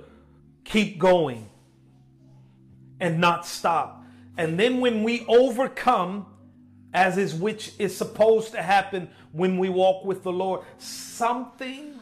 [0.64, 1.50] keep going
[3.00, 4.04] and not stop.
[4.38, 6.26] And then when we overcome,
[6.94, 12.00] as is which is supposed to happen when we walk with the Lord, something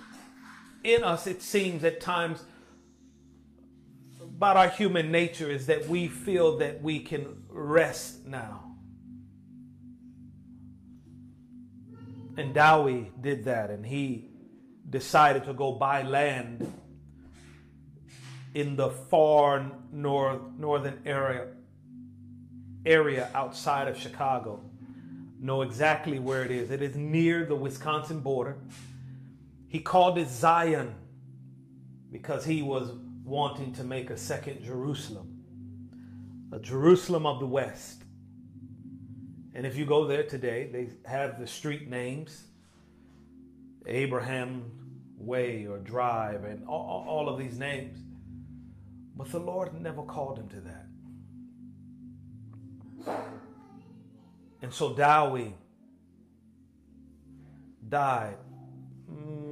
[0.84, 2.44] in us, it seems at times,
[4.22, 8.74] about our human nature is that we feel that we can rest now
[12.36, 14.30] And Dowie did that, and he
[14.90, 16.72] decided to go buy land
[18.56, 21.48] in the far north northern area
[22.86, 24.62] area outside of Chicago.
[25.40, 26.72] Know exactly where it is.
[26.72, 28.58] It is near the Wisconsin border.
[29.74, 30.94] He called it Zion
[32.12, 32.92] because he was
[33.24, 35.44] wanting to make a second Jerusalem,
[36.52, 38.04] a Jerusalem of the West.
[39.56, 42.44] And if you go there today, they have the street names
[43.88, 44.72] Abraham
[45.18, 47.98] Way or Drive and all, all of these names.
[49.18, 50.62] But the Lord never called him to
[53.08, 53.26] that.
[54.62, 55.56] And so Dowie
[57.90, 58.38] died
[59.12, 59.43] mm,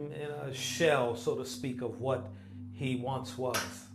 [0.56, 2.30] shell, so to speak, of what
[2.74, 3.86] he once was.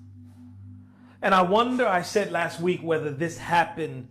[1.23, 4.09] And I wonder, I said last week, whether this happened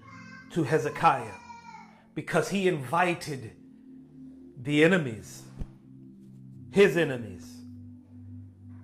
[0.52, 1.34] to Hezekiah
[2.14, 3.52] because he invited
[4.62, 5.44] the enemies,
[6.72, 7.46] his enemies,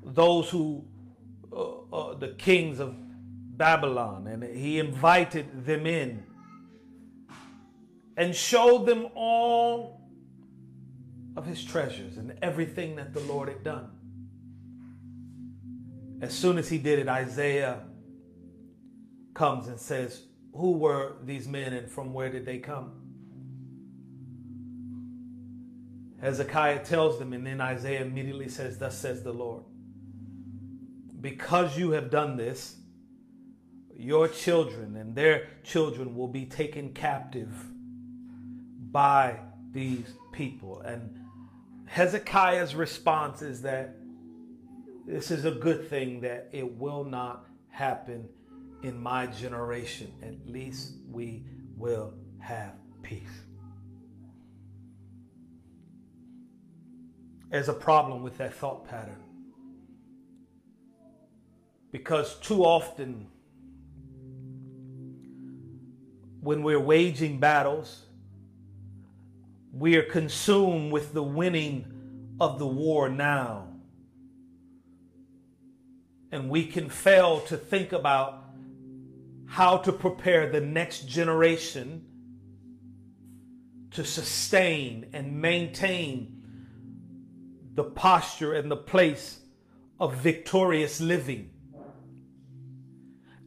[0.04, 0.84] those who,
[1.52, 2.96] uh, uh, the kings of
[3.58, 6.24] Babylon, and he invited them in
[8.18, 10.01] and showed them all
[11.36, 13.90] of his treasures and everything that the Lord had done.
[16.22, 17.80] As soon as he did it, Isaiah
[19.34, 20.24] comes and says,
[20.54, 22.92] Who were these men and from where did they come?
[26.22, 29.64] Hezekiah tells them, and then Isaiah immediately says, Thus says the Lord.
[31.20, 32.76] Because you have done this,
[33.96, 37.52] your children and their children will be taken captive
[38.92, 39.40] by
[39.72, 40.82] these people.
[40.82, 41.18] And
[41.86, 43.96] Hezekiah's response is that
[45.06, 48.30] this is a good thing that it will not happen
[48.84, 50.12] in my generation.
[50.22, 51.44] At least we
[51.76, 53.42] will have peace.
[57.50, 59.22] There's a problem with that thought pattern.
[61.92, 63.28] Because too often,
[66.40, 68.06] when we're waging battles,
[69.74, 71.86] we are consumed with the winning
[72.40, 73.68] of the war now.
[76.32, 78.44] And we can fail to think about
[79.48, 82.06] how to prepare the next generation
[83.92, 86.42] to sustain and maintain
[87.74, 89.40] the posture and the place
[90.00, 91.50] of victorious living.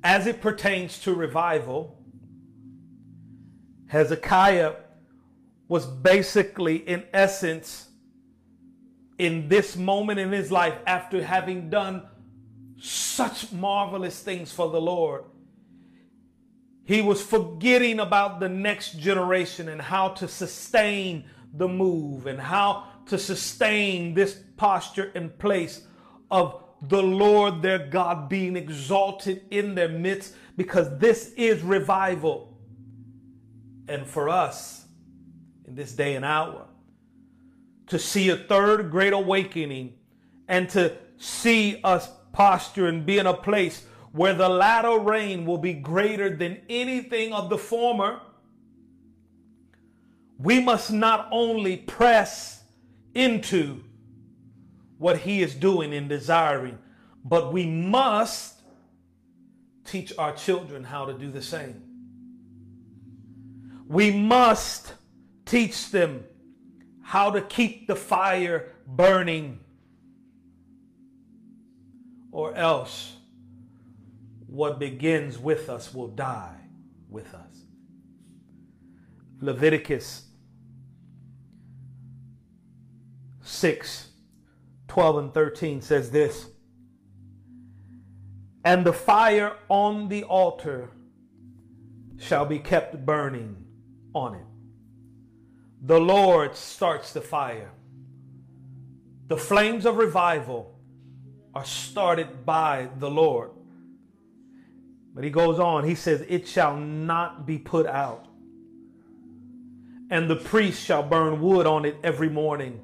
[0.03, 1.99] As it pertains to revival,
[3.87, 4.75] Hezekiah
[5.69, 7.89] was basically, in essence,
[9.19, 12.03] in this moment in his life, after having done
[12.79, 15.25] such marvelous things for the Lord,
[16.85, 22.85] he was forgetting about the next generation and how to sustain the move and how
[23.07, 25.87] to sustain this posture and place
[26.31, 32.59] of the Lord their God being exalted in their midst because this is revival.
[33.89, 34.84] And for us
[35.67, 36.67] in this day and hour,
[37.87, 39.95] to see a third great awakening
[40.49, 45.59] and to see us posture and be in a place where the latter rain will
[45.59, 48.21] be greater than anything of the former,
[50.39, 52.63] we must not only press
[53.15, 53.83] into
[54.99, 56.79] what he is doing and desiring,
[57.25, 58.61] but we must
[59.85, 61.83] teach our children how to do the same.
[63.87, 64.95] We must
[65.45, 66.25] teach them
[67.03, 69.61] how to keep the fire burning,
[72.33, 73.17] or else
[74.47, 76.57] what begins with us will die
[77.09, 77.65] with us.
[79.41, 80.25] Leviticus
[83.43, 84.09] 6
[84.89, 86.47] 12 and 13 says this
[88.65, 90.91] And the fire on the altar
[92.17, 93.57] shall be kept burning
[94.15, 94.54] on it.
[95.87, 97.71] The Lord starts the fire.
[99.29, 100.79] The flames of revival
[101.55, 103.51] are started by the Lord.
[105.15, 108.27] But he goes on, he says, It shall not be put out.
[110.11, 112.81] And the priest shall burn wood on it every morning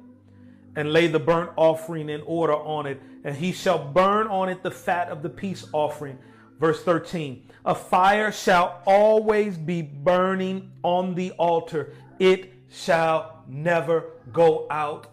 [0.75, 4.61] and lay the burnt offering in order on it, and he shall burn on it
[4.61, 6.19] the fat of the peace offering.
[6.59, 14.65] Verse 13 A fire shall always be burning on the altar, it shall never go
[14.69, 15.07] out.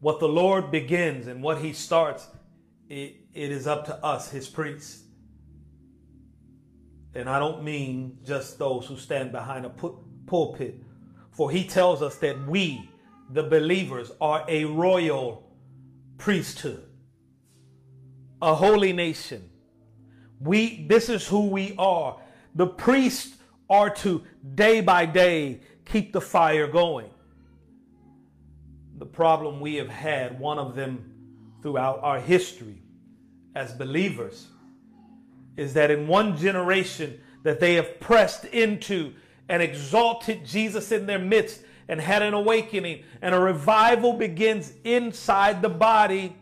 [0.00, 2.26] What the Lord begins and what he starts,
[2.88, 5.02] it, it is up to us, his priests.
[7.14, 9.70] And I don't mean just those who stand behind a
[10.26, 10.80] pulpit
[11.30, 12.90] For he tells us that we,
[13.30, 15.48] the believers, are a royal
[16.18, 16.84] priesthood,
[18.42, 19.48] a holy nation.
[20.40, 22.20] We this is who we are.
[22.54, 23.36] The priests
[23.68, 24.22] are to
[24.54, 27.10] day by day keep the fire going.
[28.98, 31.12] The problem we have had, one of them
[31.62, 32.82] throughout our history
[33.54, 34.46] as believers,
[35.56, 39.12] is that in one generation that they have pressed into
[39.48, 45.60] and exalted Jesus in their midst and had an awakening and a revival begins inside
[45.60, 46.34] the body.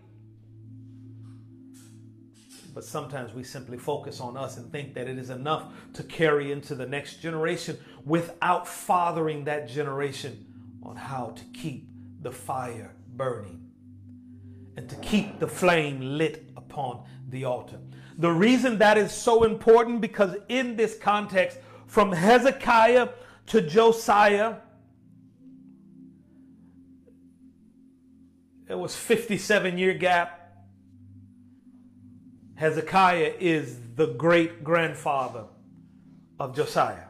[2.74, 6.52] But sometimes we simply focus on us and think that it is enough to carry
[6.52, 10.46] into the next generation without fathering that generation
[10.82, 11.88] on how to keep
[12.22, 13.70] the fire burning
[14.76, 17.78] and to keep the flame lit upon the altar.
[18.18, 23.08] The reason that is so important because in this context, from Hezekiah
[23.46, 24.56] to Josiah,
[28.68, 30.41] it was 57 year gap.
[32.62, 35.46] Hezekiah is the great grandfather
[36.38, 37.08] of Josiah.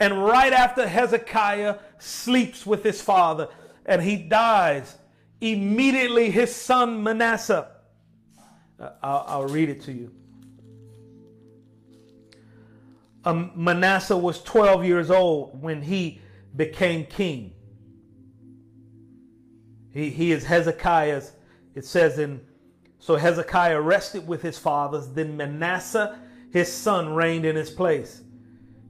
[0.00, 3.48] And right after Hezekiah sleeps with his father
[3.84, 4.96] and he dies,
[5.42, 7.68] immediately his son Manasseh
[8.80, 10.10] uh, I'll, I'll read it to you.
[13.26, 16.22] Um, Manasseh was 12 years old when he
[16.56, 17.52] became king.
[19.92, 21.32] He, he is Hezekiah's,
[21.74, 22.40] it says in,
[23.06, 26.18] so Hezekiah rested with his fathers, then Manasseh,
[26.50, 28.20] his son, reigned in his place.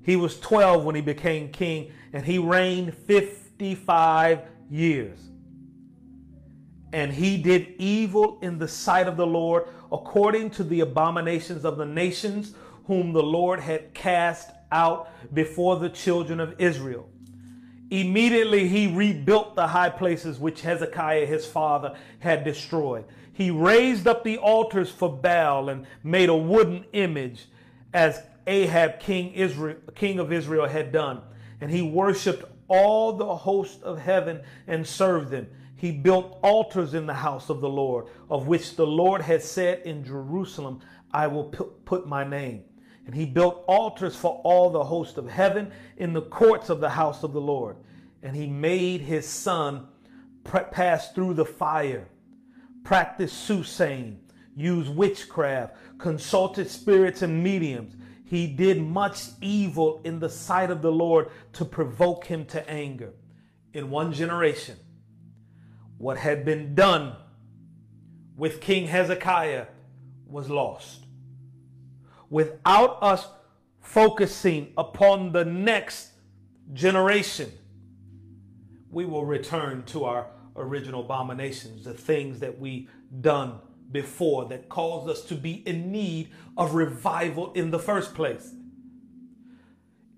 [0.04, 4.40] He was 12 when he became king, and he reigned 55
[4.70, 5.18] years.
[6.94, 11.76] And he did evil in the sight of the Lord according to the abominations of
[11.76, 12.54] the nations
[12.86, 17.10] whom the Lord had cast out before the children of Israel.
[17.90, 23.04] Immediately he rebuilt the high places which Hezekiah his father had destroyed.
[23.36, 27.46] He raised up the altars for Baal and made a wooden image
[27.92, 31.20] as Ahab king Israel king of Israel had done.
[31.60, 37.06] And he worshiped all the host of heaven and served them he built altars in
[37.06, 40.80] the house of the Lord, of which the Lord had said in Jerusalem,
[41.12, 42.64] I will put my name.
[43.04, 46.88] And he built altars for all the host of heaven in the courts of the
[46.88, 47.76] house of the Lord.
[48.22, 49.86] And he made his son
[50.44, 52.08] pass through the fire,
[52.86, 54.20] practice soothsaying,
[54.54, 57.96] used witchcraft, consulted spirits and mediums.
[58.24, 63.12] He did much evil in the sight of the Lord to provoke him to anger.
[63.72, 64.76] In one generation,
[65.98, 67.16] what had been done
[68.36, 69.66] with King Hezekiah
[70.28, 71.06] was lost.
[72.30, 73.26] Without us
[73.80, 76.10] focusing upon the next
[76.72, 77.50] generation,
[78.92, 82.88] we will return to our original abominations, the things that we
[83.20, 83.58] done
[83.92, 88.52] before that caused us to be in need of revival in the first place.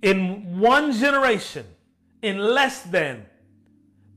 [0.01, 1.66] In one generation,
[2.22, 3.26] in less than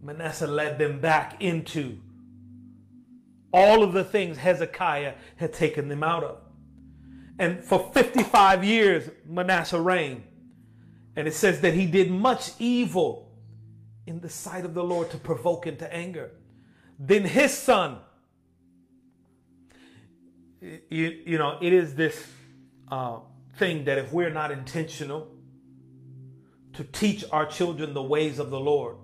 [0.01, 1.97] Manasseh led them back into
[3.53, 6.37] all of the things Hezekiah had taken them out of.
[7.37, 10.23] And for 55 years, Manasseh reigned.
[11.15, 13.30] And it says that he did much evil
[14.11, 16.31] in the sight of the Lord to provoke him to anger.
[16.99, 17.99] Then his son,
[20.59, 22.21] you, you know, it is this
[22.91, 23.19] uh,
[23.55, 25.31] thing that if we're not intentional
[26.73, 28.97] to teach our children the ways of the Lord,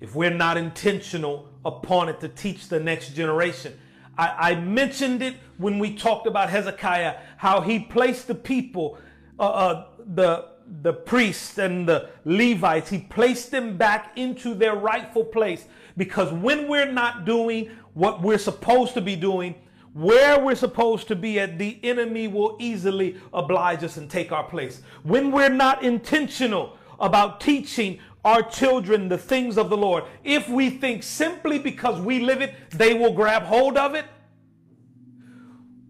[0.00, 3.78] if we're not intentional upon it to teach the next generation.
[4.18, 8.98] I, I mentioned it when we talked about Hezekiah, how he placed the people,
[9.38, 10.51] uh, uh, the
[10.82, 15.66] the priests and the Levites, he placed them back into their rightful place.
[15.96, 19.54] Because when we're not doing what we're supposed to be doing,
[19.92, 24.44] where we're supposed to be at, the enemy will easily oblige us and take our
[24.44, 24.82] place.
[25.02, 30.70] When we're not intentional about teaching our children the things of the Lord, if we
[30.70, 34.06] think simply because we live it, they will grab hold of it,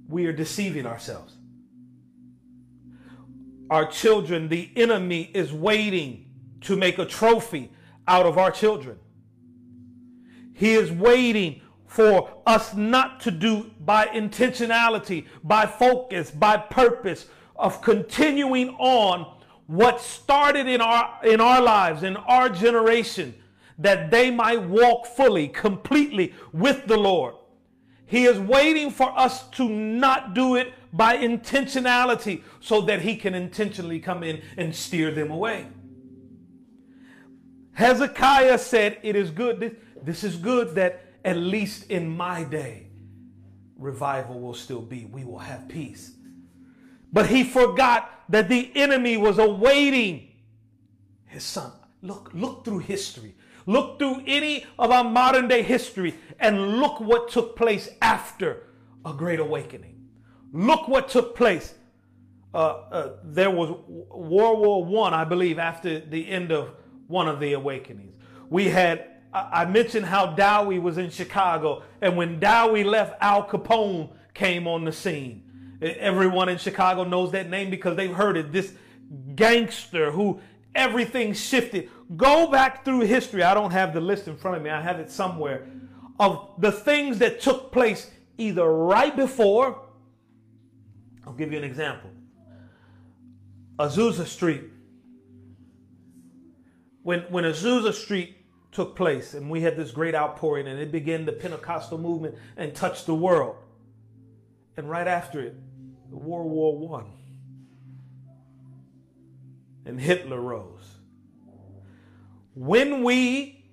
[0.09, 1.37] we are deceiving ourselves.
[3.73, 6.27] Our children, the enemy is waiting
[6.61, 7.73] to make a trophy
[8.07, 8.99] out of our children.
[10.53, 17.81] He is waiting for us not to do by intentionality, by focus, by purpose of
[17.81, 23.35] continuing on what started in our in our lives in our generation
[23.79, 27.37] that they might walk fully completely with the Lord
[28.05, 33.35] he is waiting for us to not do it by intentionality so that he can
[33.35, 35.67] intentionally come in and steer them away
[37.75, 39.61] Hezekiah said, It is good.
[39.61, 39.73] This,
[40.03, 42.89] this is good that at least in my day,
[43.77, 45.07] revival will still be.
[45.07, 46.13] We will have peace.
[47.13, 50.31] But he forgot that the enemy was awaiting
[51.27, 51.73] his son.
[52.03, 53.35] Look, look through history.
[53.67, 58.65] Look through any of our modern day history and look what took place after
[59.05, 59.92] a great awakening.
[60.53, 61.75] Look what took place.
[62.55, 66.71] Uh, uh, there was World War One, I, I believe, after the end of
[67.09, 68.15] one of the awakenings.
[68.51, 74.11] We had, I mentioned how Dowie was in Chicago, and when Dowie left, Al Capone
[74.35, 75.79] came on the scene.
[75.81, 78.53] Everyone in Chicago knows that name because they've heard it.
[78.53, 78.75] This
[79.35, 80.41] gangster who
[80.75, 81.89] everything shifted.
[82.17, 83.43] Go back through history.
[83.43, 85.67] I don't have the list in front of me, I have it somewhere
[86.23, 89.82] of the things that took place either right before.
[91.33, 92.11] I'll give you an example.
[93.79, 94.65] Azusa Street.
[97.03, 98.37] When, when Azusa Street
[98.71, 102.75] took place and we had this great outpouring and it began the Pentecostal movement and
[102.75, 103.57] touched the world.
[104.77, 105.57] And right after it,
[106.11, 107.07] World War One
[109.87, 110.99] and Hitler rose.
[112.55, 113.65] When we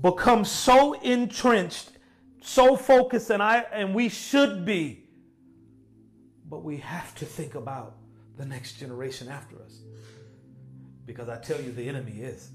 [0.00, 1.90] become so entrenched,
[2.40, 5.05] so focused, and I and we should be,
[6.48, 7.96] but we have to think about
[8.36, 9.80] the next generation after us.
[11.04, 12.50] Because I tell you, the enemy is.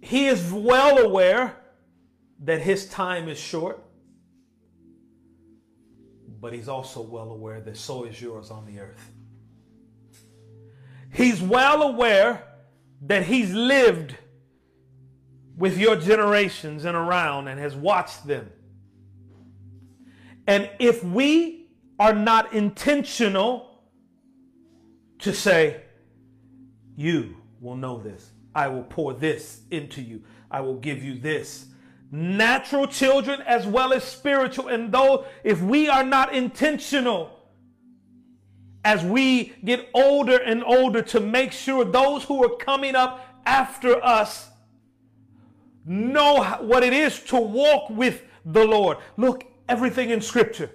[0.00, 1.56] He is well aware
[2.40, 3.82] that his time is short,
[6.40, 9.10] but he's also well aware that so is yours on the earth.
[11.12, 12.42] He's well aware
[13.02, 14.16] that he's lived
[15.56, 18.50] with your generations and around and has watched them.
[20.46, 23.82] And if we are not intentional
[25.20, 25.82] to say,
[26.96, 31.66] You will know this, I will pour this into you, I will give you this.
[32.10, 34.68] Natural children as well as spiritual.
[34.68, 37.30] And though if we are not intentional,
[38.84, 44.04] as we get older and older to make sure those who are coming up after
[44.04, 44.50] us
[45.84, 48.98] know what it is to walk with the Lord.
[49.16, 50.70] Look, everything in Scripture,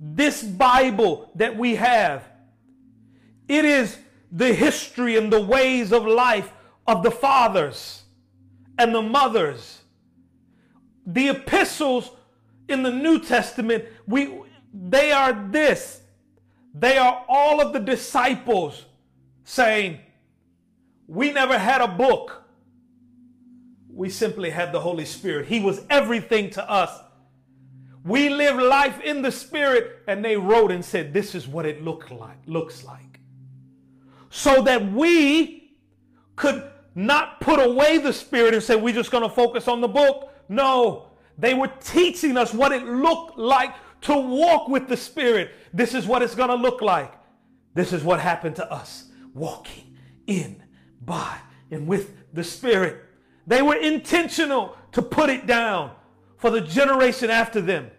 [0.00, 2.24] this Bible that we have,
[3.48, 3.96] it is
[4.32, 6.52] the history and the ways of life
[6.86, 8.02] of the fathers
[8.78, 9.78] and the mothers.
[11.06, 12.10] The epistles
[12.68, 14.30] in the New Testament, we
[14.72, 16.00] they are this.
[16.74, 18.84] They are all of the disciples
[19.44, 19.98] saying,
[21.06, 22.39] We never had a book.
[23.92, 25.46] We simply had the Holy Spirit.
[25.46, 26.90] He was everything to us.
[28.04, 31.82] We live life in the Spirit, and they wrote and said, This is what it
[31.82, 33.20] look like, looks like.
[34.30, 35.74] So that we
[36.36, 39.88] could not put away the Spirit and say, We're just going to focus on the
[39.88, 40.32] book.
[40.48, 45.50] No, they were teaching us what it looked like to walk with the Spirit.
[45.74, 47.12] This is what it's going to look like.
[47.74, 50.62] This is what happened to us walking in,
[51.02, 51.38] by,
[51.70, 53.04] and with the Spirit.
[53.46, 55.92] They were intentional to put it down
[56.36, 57.90] for the generation after them.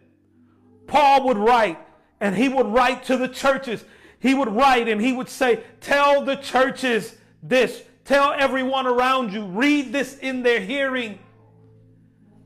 [0.87, 1.79] Paul would write,
[2.19, 3.83] and he would write to the churches.
[4.19, 7.83] He would write and he would say, Tell the churches this.
[8.05, 9.45] Tell everyone around you.
[9.45, 11.19] Read this in their hearing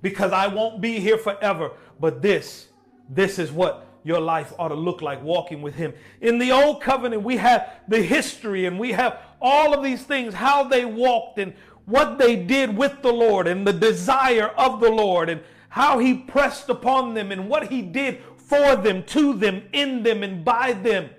[0.01, 1.71] because I won't be here forever.
[1.99, 2.67] But this,
[3.09, 5.93] this is what your life ought to look like walking with Him.
[6.21, 10.33] In the Old Covenant, we have the history and we have all of these things,
[10.33, 11.53] how they walked and
[11.85, 16.15] what they did with the Lord and the desire of the Lord and how He
[16.15, 20.73] pressed upon them and what He did for them, to them, in them, and by
[20.73, 21.09] them.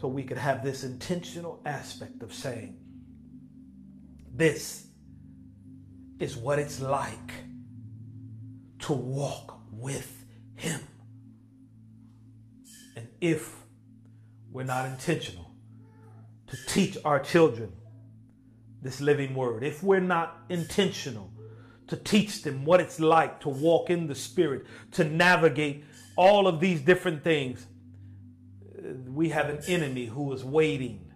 [0.00, 2.76] So we could have this intentional aspect of saying,
[4.34, 4.86] This
[6.18, 7.32] is what it's like
[8.80, 10.24] to walk with
[10.56, 10.80] Him.
[12.96, 13.56] And if
[14.52, 15.43] we're not intentional
[16.54, 17.72] to teach our children
[18.82, 21.30] this living word, if we're not intentional
[21.86, 25.84] to teach them what it's like to walk in the Spirit, to navigate
[26.16, 27.66] all of these different things,
[28.78, 31.10] uh, we have an enemy who is waiting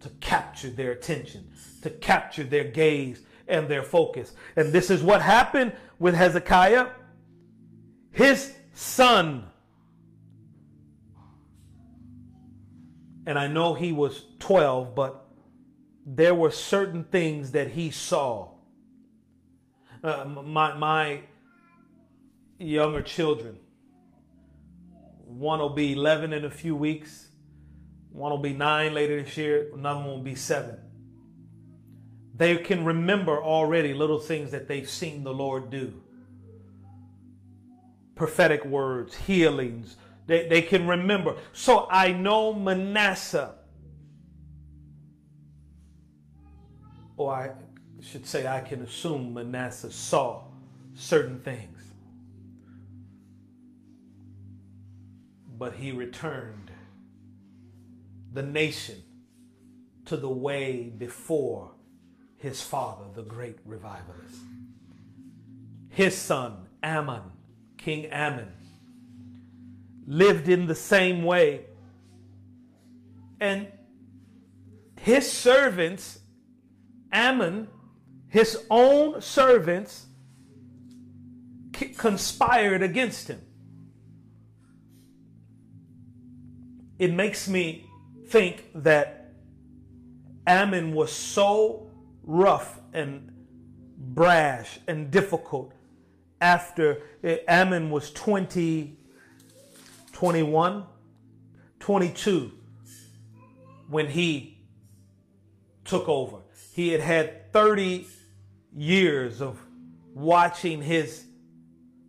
[0.00, 1.50] to capture their attention,
[1.82, 4.32] to capture their gaze and their focus.
[4.56, 6.88] And this is what happened with Hezekiah.
[8.12, 9.46] His son,
[13.26, 15.26] and I know he was 12, but
[16.06, 18.50] there were certain things that he saw.
[20.02, 21.20] Uh, my, my
[22.58, 23.58] younger children,
[25.24, 27.28] One will be 11 in a few weeks.
[28.12, 29.70] One will be nine later this year.
[29.74, 30.78] Another one will be seven.
[32.34, 36.02] They can remember already little things that they've seen the Lord do
[38.14, 39.96] prophetic words, healings.
[40.26, 41.36] They, they can remember.
[41.52, 43.54] So I know Manasseh,
[47.16, 47.50] or I
[48.02, 50.42] should say, I can assume Manasseh saw
[50.94, 51.72] certain things.
[55.58, 56.70] But he returned
[58.32, 59.02] the nation
[60.04, 61.70] to the way before
[62.36, 64.36] his father, the great revivalist.
[65.88, 67.22] His son, Ammon,
[67.78, 68.52] King Ammon,
[70.06, 71.66] lived in the same way.
[73.40, 73.68] And
[75.00, 76.20] his servants,
[77.12, 77.68] Ammon,
[78.28, 80.06] his own servants,
[81.96, 83.42] conspired against him.
[86.98, 87.88] It makes me
[88.28, 89.32] think that
[90.46, 91.90] Ammon was so
[92.22, 93.30] rough and
[93.98, 95.72] brash and difficult
[96.40, 98.98] after eh, Ammon was 20,
[100.16, 100.86] 21,
[101.78, 102.50] 22
[103.90, 104.56] when he
[105.84, 106.38] took over.
[106.72, 108.06] He had had 30
[108.74, 109.60] years of
[110.14, 111.26] watching his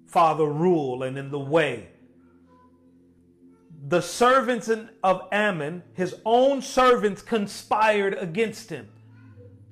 [0.06, 1.90] father rule and in the way.
[3.90, 4.72] The servants
[5.04, 8.88] of Ammon, his own servants, conspired against him.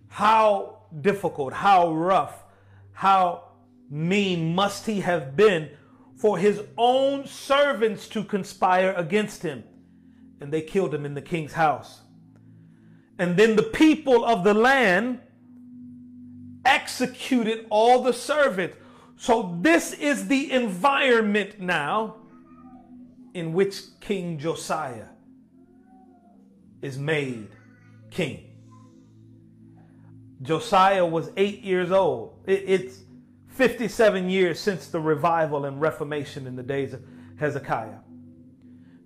[0.10, 2.44] How difficult, how rough,
[2.92, 3.46] how
[3.90, 5.70] mean must he have been
[6.18, 9.64] for his own servants to conspire against him?
[10.42, 12.02] And they killed him in the king's house.
[13.18, 15.20] And then the people of the land
[16.66, 18.78] executed all the servants.
[19.18, 22.18] So, this is the environment now
[23.34, 25.08] in which King Josiah
[26.82, 27.48] is made
[28.12, 28.52] king.
[30.42, 32.44] Josiah was eight years old.
[32.46, 33.04] It, it's
[33.56, 37.02] 57 years since the revival and reformation in the days of
[37.38, 38.00] Hezekiah.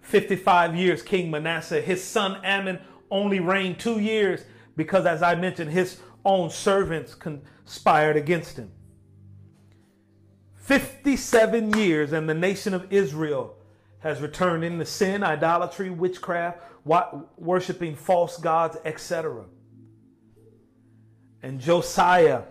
[0.01, 1.81] 55 years, King Manasseh.
[1.81, 2.79] His son Ammon
[3.11, 4.41] only reigned two years
[4.75, 8.71] because, as I mentioned, his own servants conspired against him.
[10.55, 13.55] 57 years, and the nation of Israel
[13.99, 16.59] has returned into sin, idolatry, witchcraft,
[17.37, 19.45] worshiping false gods, etc.
[21.43, 22.43] And Josiah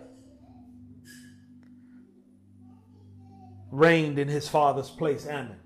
[3.71, 5.59] reigned in his father's place, Ammon.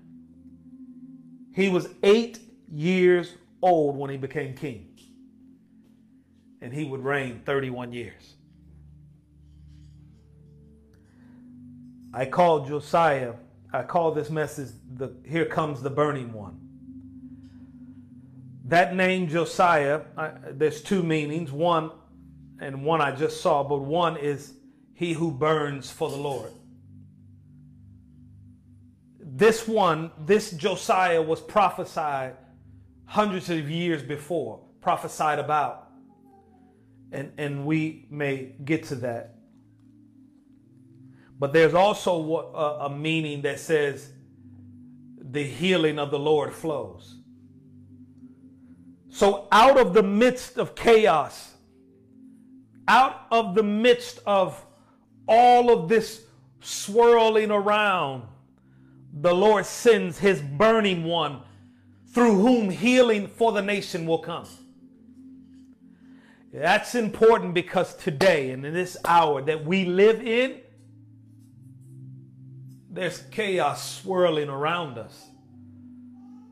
[1.54, 2.40] He was eight
[2.70, 4.88] years old when he became king,
[6.60, 8.34] and he would reign 31 years.
[12.12, 13.34] I call Josiah,
[13.72, 16.60] I call this message, the, Here Comes the Burning One.
[18.66, 21.52] That name Josiah, I, there's two meanings.
[21.52, 21.90] One,
[22.60, 24.54] and one I just saw, but one is
[24.94, 26.50] he who burns for the Lord
[29.36, 32.36] this one, this Josiah was prophesied
[33.04, 35.90] hundreds of years before, prophesied about.
[37.10, 39.34] And, and we may get to that.
[41.40, 44.08] But there's also a, a meaning that says
[45.18, 47.16] the healing of the Lord flows.
[49.08, 51.54] So, out of the midst of chaos,
[52.86, 54.64] out of the midst of
[55.26, 56.22] all of this
[56.60, 58.28] swirling around,
[59.14, 61.40] the Lord sends his burning one
[62.12, 64.46] through whom healing for the nation will come.
[66.52, 70.60] That's important because today and in this hour that we live in,
[72.90, 75.26] there's chaos swirling around us.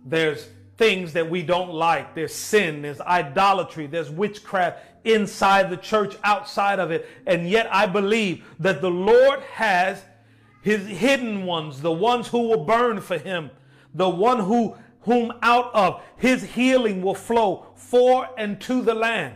[0.05, 2.15] There's things that we don't like.
[2.15, 7.09] There's sin, there's idolatry, there's witchcraft inside the church, outside of it.
[7.27, 10.03] And yet I believe that the Lord has
[10.63, 13.51] his hidden ones, the ones who will burn for him,
[13.93, 19.35] the one who whom out of his healing will flow for and to the land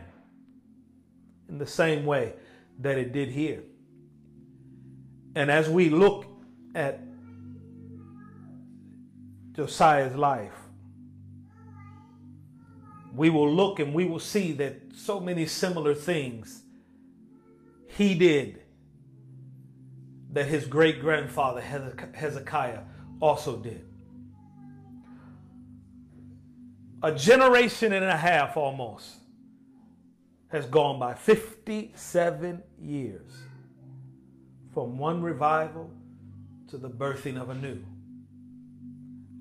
[1.49, 2.33] in the same way
[2.79, 3.63] that it did here.
[5.35, 6.27] And as we look
[6.75, 7.01] at
[9.53, 10.53] Josiah's life,
[13.13, 16.63] we will look and we will see that so many similar things
[17.89, 18.63] he did
[20.37, 22.83] that his great grandfather Hezekiah
[23.21, 23.87] also did.
[27.03, 29.15] A generation and a half almost
[30.49, 33.31] has gone by 57 years
[34.75, 35.91] from one revival
[36.69, 37.83] to the birthing of a new.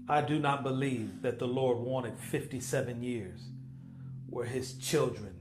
[0.08, 3.42] I do not believe that the Lord wanted 57 years
[4.30, 5.36] where his children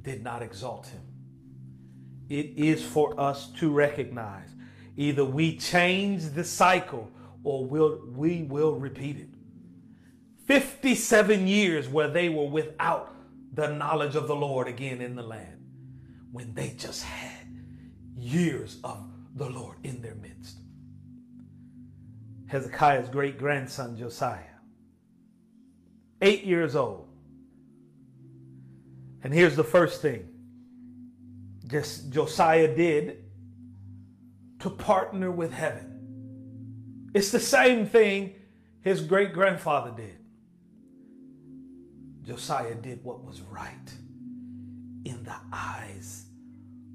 [0.00, 1.02] did not exalt him.
[2.30, 4.53] It is for us to recognize
[4.96, 7.10] either we change the cycle
[7.42, 9.28] or we'll, we will repeat it.
[10.46, 13.14] 57 years where they were without
[13.52, 15.64] the knowledge of the Lord again in the land
[16.32, 17.46] when they just had
[18.16, 20.58] years of the Lord in their midst.
[22.46, 24.40] Hezekiah's great grandson Josiah,
[26.20, 27.08] eight years old.
[29.22, 30.28] And here's the first thing
[31.66, 33.23] just Josiah did
[34.64, 37.10] to partner with heaven.
[37.12, 38.32] It's the same thing
[38.80, 40.16] his great grandfather did.
[42.22, 43.92] Josiah did what was right
[45.04, 46.24] in the eyes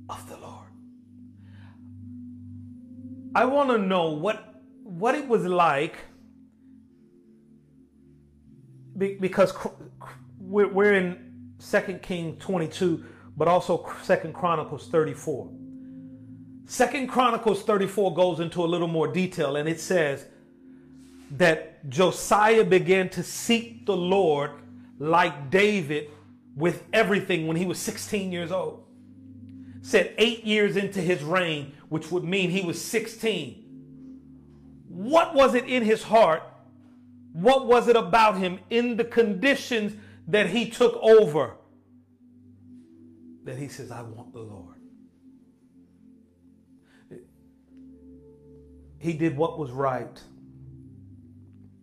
[0.09, 0.65] of the Lord.
[3.35, 5.95] I want to know what what it was like
[8.97, 9.53] because
[10.39, 13.05] we're in Second King 22,
[13.37, 15.58] but also Second Chronicles 34.
[16.69, 20.27] Second Chronicles 34 goes into a little more detail, and it says
[21.31, 24.51] that Josiah began to seek the Lord
[24.99, 26.11] like David
[26.55, 28.83] with everything when he was 16 years old.
[29.81, 33.65] Said eight years into his reign, which would mean he was 16.
[34.89, 36.43] What was it in his heart?
[37.33, 39.93] What was it about him in the conditions
[40.27, 41.55] that he took over
[43.45, 44.68] that he says, I want the Lord?
[48.99, 50.21] He did what was right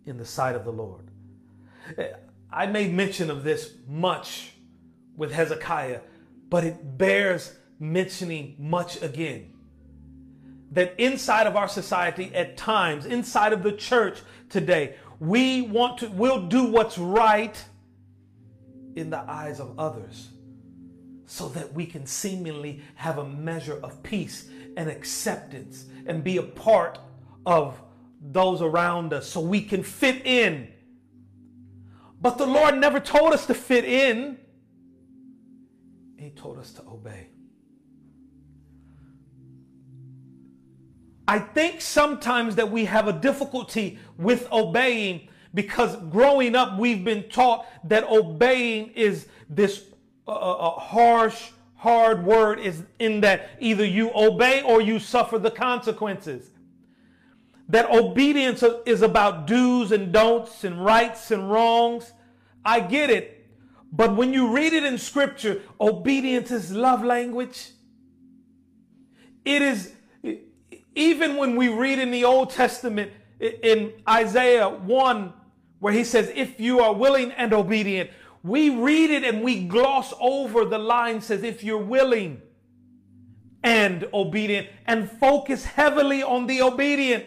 [0.05, 1.11] in the sight of the Lord.
[2.53, 4.53] I made mention of this much
[5.17, 6.01] with Hezekiah,
[6.49, 9.53] but it bears mentioning much again.
[10.73, 16.09] That inside of our society, at times, inside of the church today, we want to,
[16.09, 17.63] we'll do what's right
[18.95, 20.29] in the eyes of others
[21.27, 26.43] so that we can seemingly have a measure of peace and acceptance and be a
[26.43, 26.99] part
[27.47, 27.81] of
[28.21, 30.69] those around us so we can fit in.
[32.21, 34.39] But the Lord never told us to fit in,
[36.19, 37.29] He told us to obey.
[41.29, 47.29] I think sometimes that we have a difficulty with obeying because growing up we've been
[47.29, 49.85] taught that obeying is this
[50.29, 55.51] uh, uh, harsh, hard word is in that either you obey or you suffer the
[55.51, 56.51] consequences
[57.69, 62.13] that obedience is about do's and don'ts and rights and wrongs.
[62.65, 63.47] I get it.
[63.93, 67.71] But when you read it in scripture, obedience is love language.
[69.45, 69.93] It is,
[70.95, 75.33] even when we read in the Old Testament, in Isaiah 1,
[75.79, 78.11] where he says, If you are willing and obedient,
[78.43, 82.43] we read it and we gloss over the line says, If you're willing
[83.63, 87.25] and obedient, and focus heavily on the obedient.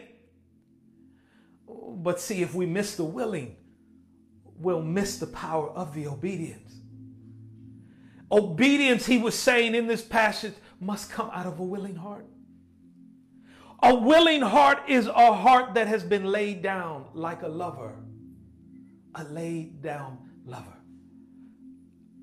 [2.02, 3.58] But see, if we miss the willing,
[4.46, 6.74] we'll miss the power of the obedience.
[8.32, 12.26] Obedience, he was saying in this passage, must come out of a willing heart.
[13.84, 17.96] A willing heart is a heart that has been laid down like a lover,
[19.16, 20.78] a laid down lover.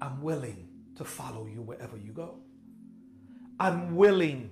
[0.00, 2.40] I'm willing to follow you wherever you go.
[3.60, 4.50] I'm willing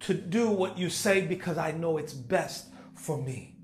[0.00, 3.56] to do what you say because I know it's best for me.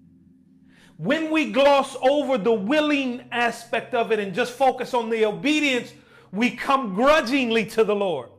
[0.98, 5.92] When we gloss over the willing aspect of it and just focus on the obedience,
[6.32, 8.30] we come grudgingly to the Lord.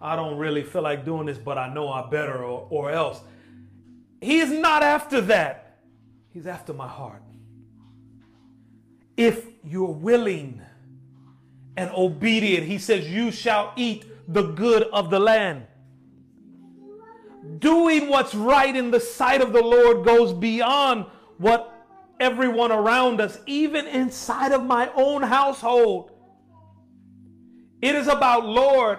[0.00, 3.20] I don't really feel like doing this, but I know I better or, or else.
[4.20, 5.80] He is not after that.
[6.32, 7.22] He's after my heart.
[9.16, 10.62] If you're willing
[11.76, 15.66] and obedient, he says, you shall eat the good of the land.
[17.58, 21.06] Doing what's right in the sight of the Lord goes beyond
[21.38, 21.70] what
[22.20, 26.10] everyone around us, even inside of my own household.
[27.82, 28.98] It is about, Lord,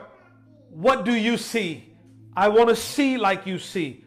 [0.70, 1.92] what do you see?
[2.36, 4.04] I want to see like you see.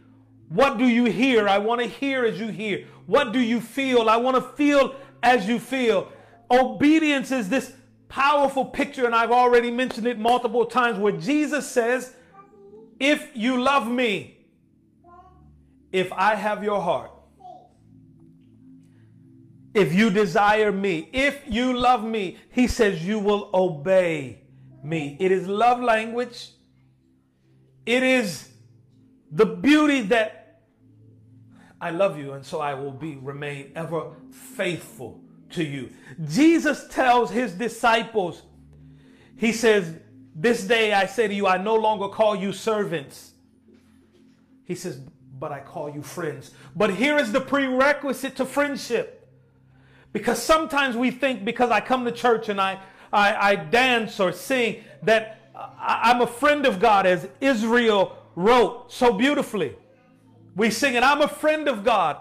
[0.49, 1.49] What do you hear?
[1.49, 2.87] I want to hear as you hear.
[3.07, 4.09] What do you feel?
[4.09, 6.13] I want to feel as you feel.
[6.51, 7.73] Obedience is this
[8.09, 12.15] powerful picture, and I've already mentioned it multiple times, where Jesus says,
[12.99, 14.39] If you love me,
[15.93, 17.11] if I have your heart,
[19.79, 24.43] if you desire me, if you love me, he says you will obey
[24.83, 25.17] me.
[25.21, 26.51] It is love language.
[27.87, 28.51] It is
[29.31, 30.63] the beauty that
[31.81, 35.91] I love you, and so I will be remain ever faithful to you.
[36.29, 38.43] Jesus tells his disciples,
[39.37, 39.95] he says,
[40.35, 43.33] This day I say to you, I no longer call you servants.
[44.65, 45.01] He says,
[45.39, 46.51] But I call you friends.
[46.75, 49.18] But here is the prerequisite to friendship.
[50.13, 52.81] Because sometimes we think because I come to church and I,
[53.13, 59.13] I, I dance or sing that I'm a friend of God, as Israel wrote so
[59.13, 59.75] beautifully.
[60.55, 62.19] We sing it, I'm a friend of God.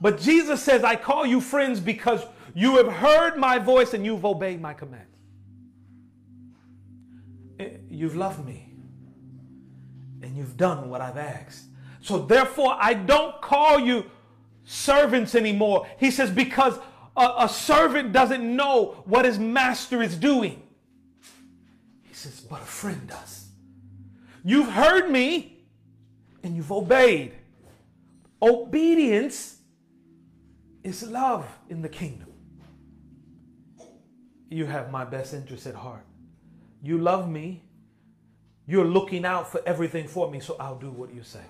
[0.00, 2.24] But Jesus says, I call you friends because
[2.54, 5.16] you have heard my voice and you've obeyed my commands.
[7.58, 8.74] Eh, You've loved me
[10.22, 11.64] and you've done what I've asked.
[12.00, 14.10] So therefore, I don't call you
[14.64, 15.86] servants anymore.
[15.98, 16.78] He says, because
[17.16, 20.62] a, a servant doesn't know what his master is doing.
[22.02, 23.48] He says, but a friend does.
[24.44, 25.64] You've heard me
[26.42, 27.32] and you've obeyed.
[28.40, 29.58] Obedience
[30.82, 32.28] is love in the kingdom.
[34.50, 36.04] You have my best interest at heart.
[36.82, 37.62] You love me.
[38.66, 41.40] You're looking out for everything for me, so I'll do what you say.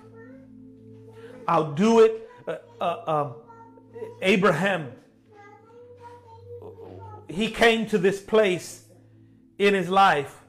[1.47, 2.29] I'll do it.
[2.47, 3.33] Uh, uh, um,
[4.21, 4.91] Abraham,
[7.29, 8.85] he came to this place
[9.57, 10.39] in his life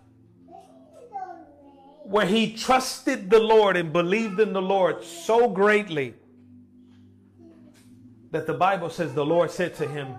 [2.05, 6.15] where he trusted the Lord and believed in the Lord so greatly
[8.31, 10.15] that the Bible says the Lord said to him,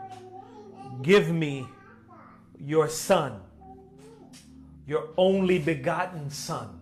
[1.02, 1.68] Give me
[2.60, 3.42] your son,
[4.88, 6.80] your only begotten son.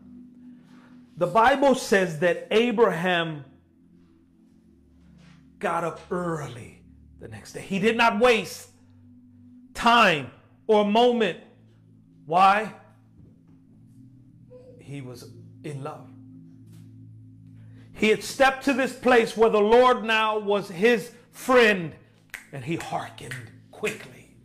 [1.18, 3.44] The Bible says that Abraham
[5.64, 6.84] got up early
[7.19, 7.61] the next day.
[7.61, 8.69] He did not waste
[9.73, 10.30] time
[10.68, 11.40] or moment.
[12.26, 12.73] Why?
[14.80, 15.30] He was
[15.64, 16.07] in love.
[17.94, 21.94] He had stepped to this place where the Lord now was his friend
[22.52, 23.34] and he hearkened
[23.72, 24.35] quickly.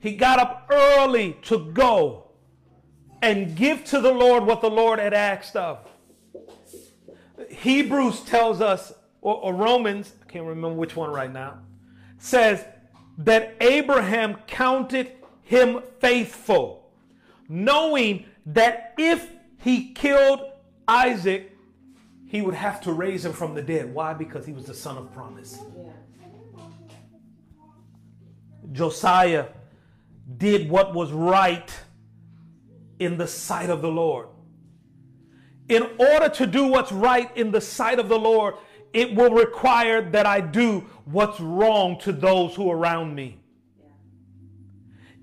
[0.00, 2.30] He got up early to go
[3.20, 5.86] and give to the Lord what the Lord had asked of.
[7.50, 11.58] Hebrews tells us, or, or Romans, can't remember which one right now,
[12.16, 12.64] says
[13.18, 16.90] that Abraham counted him faithful,
[17.48, 20.40] knowing that if he killed
[20.88, 21.52] Isaac,
[22.26, 23.92] he would have to raise him from the dead.
[23.92, 24.14] Why?
[24.14, 25.58] Because he was the son of promise.
[28.72, 29.48] Josiah
[30.38, 31.70] did what was right
[32.98, 34.28] in the sight of the Lord.
[35.68, 38.54] In order to do what's right in the sight of the Lord,
[38.92, 43.38] it will require that I do what's wrong to those who are around me.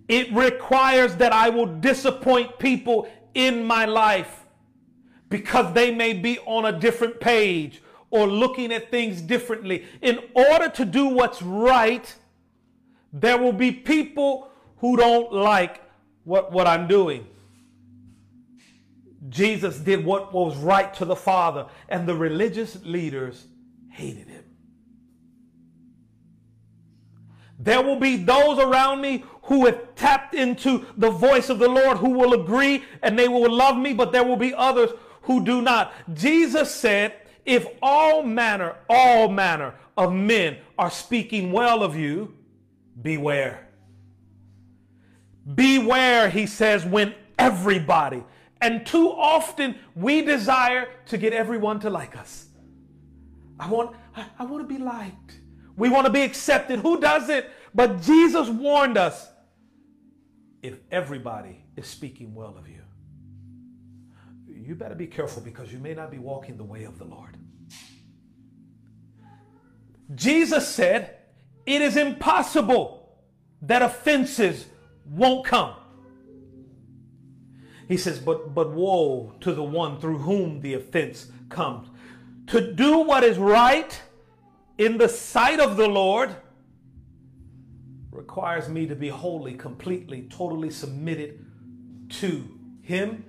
[0.08, 4.48] It requires that I will disappoint people in my life
[5.30, 9.86] because they may be on a different page or looking at things differently.
[10.02, 12.14] In order to do what's right,
[13.14, 15.82] there will be people who don't like
[16.24, 17.28] what, what I'm doing.
[19.30, 23.46] Jesus did what was right to the Father, and the religious leaders
[24.00, 24.44] hated him.
[27.60, 31.98] There will be those around me who have tapped into the voice of the Lord
[31.98, 34.92] who will agree and they will love me, but there will be others
[35.24, 35.94] who do not.
[36.14, 37.14] Jesus said,
[37.46, 42.34] If all manner, all manner of men are speaking well of you,
[43.02, 43.68] beware.
[45.56, 48.24] Beware, he says, when everybody,
[48.62, 52.49] and too often we desire to get everyone to like us.
[53.60, 55.40] I want, I, I want to be liked.
[55.76, 56.80] We want to be accepted.
[56.80, 57.50] Who does it?
[57.74, 59.30] But Jesus warned us
[60.62, 62.82] if everybody is speaking well of you,
[64.48, 67.38] you better be careful because you may not be walking the way of the Lord.
[70.16, 71.18] Jesus said,
[71.66, 73.00] It is impossible
[73.62, 74.66] that offenses
[75.06, 75.76] won't come.
[77.88, 81.90] He says, but, but woe to the one through whom the offense comes.
[82.50, 84.02] To do what is right
[84.80, 86.36] in the sight of the Lord
[88.12, 91.46] requires me to be wholly, completely, totally submitted
[92.10, 92.50] to
[92.82, 93.24] Him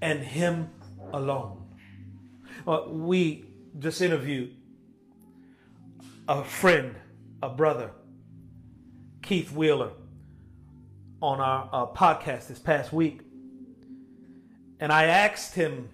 [0.00, 0.70] and Him
[1.12, 1.64] alone.
[2.66, 3.44] Uh, we
[3.78, 4.56] just interviewed
[6.28, 6.96] a friend,
[7.42, 7.92] a brother,
[9.22, 9.92] Keith Wheeler,
[11.22, 13.20] on our uh, podcast this past week.
[14.80, 15.88] And I asked him,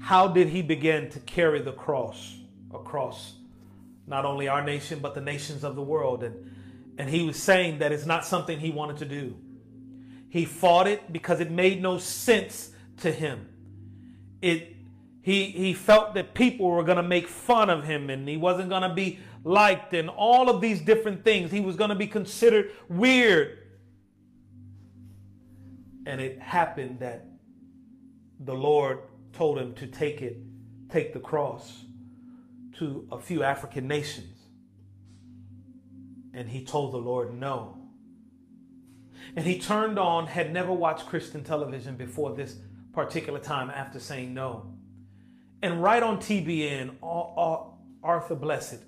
[0.00, 2.36] how did he begin to carry the cross
[2.74, 3.34] across
[4.06, 6.22] not only our nation, but the nations of the world?
[6.22, 6.50] And,
[6.98, 9.36] and he was saying that it's not something he wanted to do.
[10.28, 13.48] He fought it because it made no sense to him.
[14.40, 14.76] It,
[15.22, 18.68] He, he felt that people were going to make fun of him and he wasn't
[18.68, 21.50] going to be liked and all of these different things.
[21.50, 23.58] He was going to be considered weird.
[26.06, 27.26] And it happened that
[28.40, 29.00] the Lord
[29.38, 30.36] told him to take it,
[30.90, 31.84] take the cross
[32.76, 34.34] to a few African nations.
[36.34, 37.78] And he told the Lord no.
[39.36, 42.56] And he turned on, had never watched Christian television before this
[42.92, 44.74] particular time after saying no.
[45.62, 48.82] And right on TBN, Arthur Blessitt,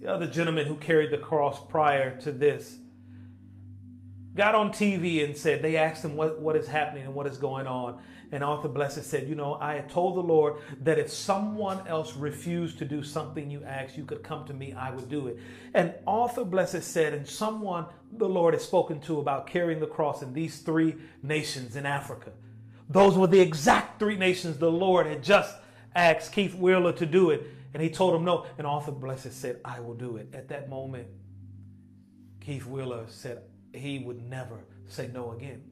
[0.00, 2.78] the other gentleman who carried the cross prior to this,
[4.34, 7.36] got on TV and said, they asked him what, what is happening and what is
[7.36, 8.00] going on.
[8.30, 12.14] And Arthur Blessitt said, You know, I had told the Lord that if someone else
[12.14, 15.38] refused to do something you asked, you could come to me, I would do it.
[15.72, 20.22] And Arthur Blessitt said, And someone the Lord has spoken to about carrying the cross
[20.22, 22.32] in these three nations in Africa.
[22.90, 25.54] Those were the exact three nations the Lord had just
[25.94, 27.46] asked Keith Wheeler to do it.
[27.72, 28.46] And he told him no.
[28.58, 30.34] And Arthur Blessitt said, I will do it.
[30.34, 31.06] At that moment,
[32.40, 33.42] Keith Wheeler said
[33.72, 35.62] he would never say no again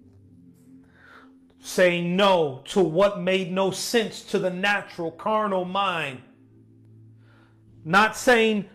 [1.67, 6.23] saying no to what made no sense to the natural carnal mind.
[7.85, 8.67] Not saying,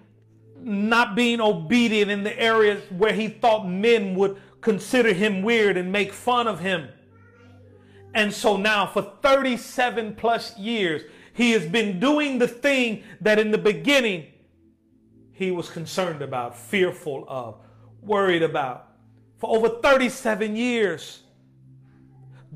[0.57, 5.89] not being obedient in the areas where he thought men would consider him weird and
[5.89, 6.89] make fun of him.
[8.13, 11.03] And so now, for 37 plus years,
[11.33, 14.27] he has been doing the thing that in the beginning
[15.31, 17.55] he was concerned about, fearful of,
[18.01, 18.89] worried about.
[19.37, 21.20] For over 37 years,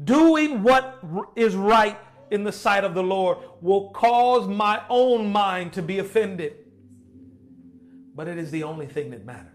[0.04, 1.00] doing what
[1.36, 1.98] is right
[2.32, 6.56] in the sight of the Lord will cause my own mind to be offended.
[8.16, 9.52] But it is the only thing that matters.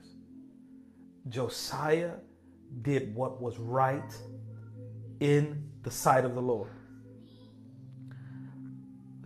[1.29, 2.15] Josiah
[2.83, 4.15] did what was right
[5.21, 6.71] in the sight of the Lord.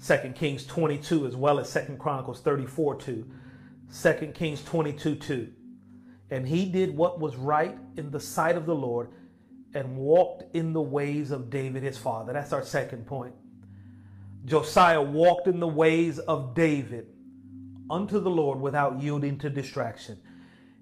[0.06, 3.30] 2 Kings 22 as well as 2 Chronicles 34 2.
[4.02, 5.52] 2 Kings 22 2.
[6.30, 9.10] And he did what was right in the sight of the Lord
[9.74, 12.32] and walked in the ways of David his father.
[12.32, 13.34] That's our second point.
[14.44, 17.06] Josiah walked in the ways of David
[17.90, 20.18] unto the Lord without yielding to distraction.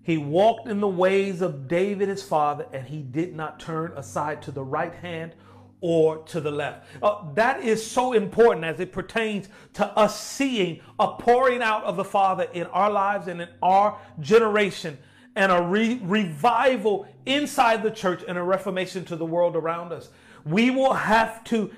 [0.03, 4.43] He walked in the ways of David his father, and he did not turn aside
[4.43, 5.35] to the right hand
[5.81, 6.87] or to the left.
[7.03, 11.97] Uh, that is so important as it pertains to us seeing a pouring out of
[11.97, 14.99] the Father in our lives and in our generation
[15.35, 20.11] and a re- revival inside the church and a reformation to the world around us.
[20.45, 21.71] We will have to,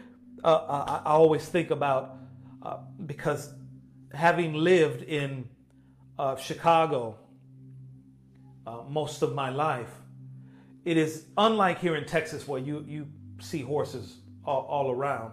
[0.42, 2.16] uh, uh I, I, always think about,
[2.62, 3.52] uh, because
[4.12, 5.48] having lived in
[6.18, 7.16] uh, Chicago
[8.66, 9.90] uh, most of my life,
[10.84, 13.06] it is unlike here in Texas where you, you
[13.40, 15.32] see horses all, all around.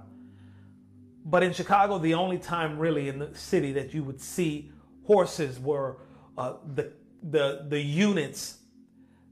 [1.25, 4.71] But in Chicago, the only time really in the city that you would see
[5.05, 5.97] horses were
[6.37, 8.57] uh, the the the units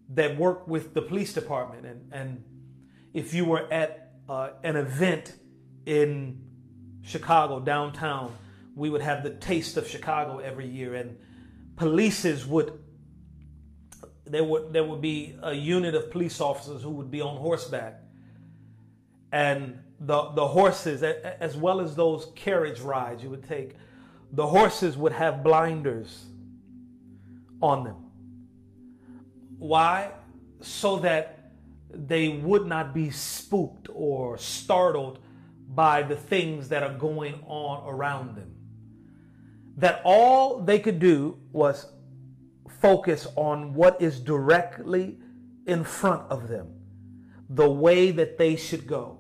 [0.10, 1.86] that work with the police department.
[1.86, 2.44] And and
[3.14, 5.34] if you were at uh, an event
[5.86, 6.41] in
[7.02, 8.36] Chicago downtown
[8.80, 10.95] we would have the taste of Chicago every year.
[10.95, 11.18] And
[11.76, 12.80] polices would
[14.26, 18.02] there would there would be a unit of police officers who would be on horseback.
[19.32, 23.76] And the the horses as well as those carriage rides you would take
[24.32, 26.26] the horses would have blinders
[27.61, 27.95] on them.
[29.57, 30.11] Why?
[30.61, 31.52] So that
[31.91, 35.19] they would not be spooked or startled
[35.68, 38.56] by the things that are going on around them.
[39.77, 41.88] That all they could do was
[42.81, 45.18] focus on what is directly
[45.65, 46.73] in front of them,
[47.49, 49.19] the way that they should go.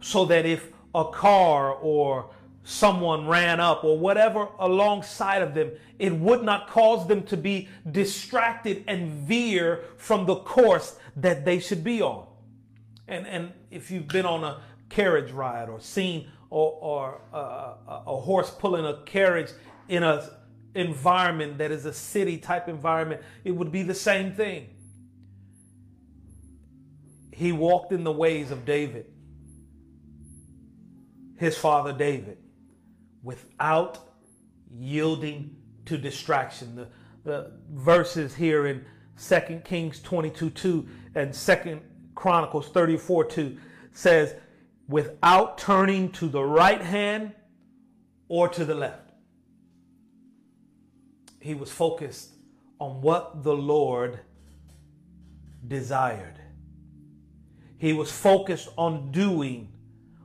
[0.00, 2.30] So that if a car or
[2.64, 7.68] someone ran up or whatever alongside of them, it would not cause them to be
[7.90, 12.26] distracted and veer from the course that they should be on.
[13.08, 17.74] And, and if you've been on a carriage ride or seen or, or uh,
[18.06, 19.50] a horse pulling a carriage
[19.88, 20.30] in a
[20.74, 24.68] environment that is a city type environment, it would be the same thing.
[27.32, 29.06] He walked in the ways of David,
[31.36, 32.38] his father David
[33.22, 33.98] without
[34.74, 36.74] yielding to distraction.
[36.74, 36.88] The,
[37.24, 38.84] the verses here in
[39.20, 41.80] 2 Kings 22 2 and 2
[42.14, 43.58] Chronicles 34 2
[43.92, 44.34] says,
[44.88, 47.32] without turning to the right hand
[48.28, 49.10] or to the left.
[51.40, 52.30] He was focused
[52.78, 54.20] on what the Lord
[55.66, 56.38] desired.
[57.78, 59.72] He was focused on doing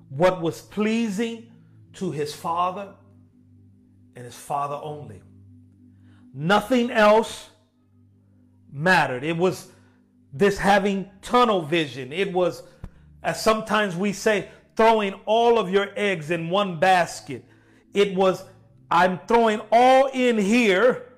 [0.10, 1.52] what was pleasing
[1.98, 2.94] to his father
[4.16, 5.22] and his father only.
[6.34, 7.50] Nothing else
[8.72, 9.24] mattered.
[9.24, 9.72] It was
[10.34, 12.14] this having tunnel vision.
[12.14, 12.64] It was,
[13.24, 17.44] as sometimes we say, throwing all of your eggs in one basket.
[17.94, 18.44] It was,
[18.92, 21.14] I'm throwing all in here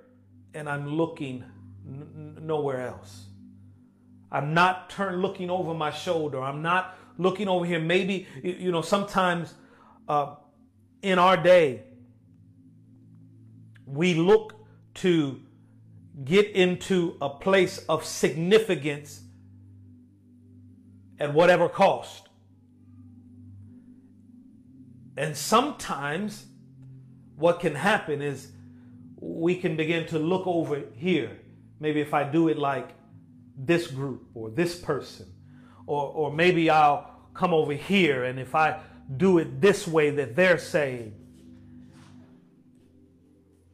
[0.54, 1.44] and I'm looking
[1.86, 3.26] n- nowhere else.
[4.32, 6.42] I'm not turn looking over my shoulder.
[6.42, 7.80] I'm not looking over here.
[7.80, 9.56] Maybe you know sometimes
[10.08, 10.36] uh,
[11.02, 11.84] in our day
[13.86, 14.54] we look
[14.96, 15.40] to
[16.24, 19.22] get into a place of significance
[21.20, 22.28] at whatever cost.
[25.18, 26.46] And sometimes
[27.36, 28.52] what can happen is
[29.20, 31.38] we can begin to look over here.
[31.80, 32.90] Maybe if I do it like
[33.58, 35.26] this group or this person,
[35.88, 38.80] or, or maybe I'll come over here and if I
[39.18, 41.15] do it this way that they're saying,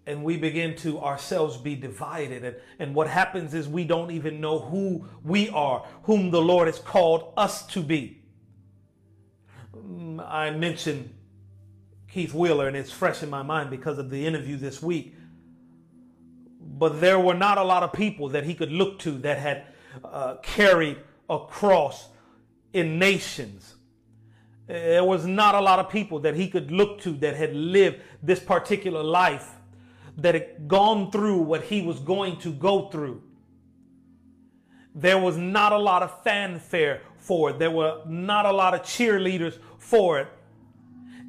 [0.07, 2.43] and we begin to ourselves be divided.
[2.43, 6.67] And, and what happens is we don't even know who we are, whom the Lord
[6.67, 8.21] has called us to be.
[9.75, 11.13] Mm, I mentioned
[12.07, 15.15] Keith Wheeler, and it's fresh in my mind because of the interview this week.
[16.61, 19.65] But there were not a lot of people that he could look to that had
[20.03, 20.97] uh, carried
[21.29, 22.07] a cross
[22.73, 23.74] in nations.
[24.67, 28.01] There was not a lot of people that he could look to that had lived
[28.23, 29.51] this particular life,
[30.17, 33.21] that had gone through what he was going to go through.
[34.95, 37.59] There was not a lot of fanfare for it.
[37.59, 40.27] There were not a lot of cheerleaders for it.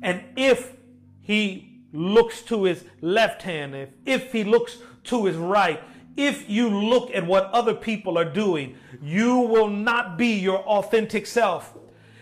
[0.02, 0.74] And if
[1.20, 5.82] he looks to his left hand, if, if he looks to his right,
[6.16, 11.26] if you look at what other people are doing, you will not be your authentic
[11.26, 11.76] self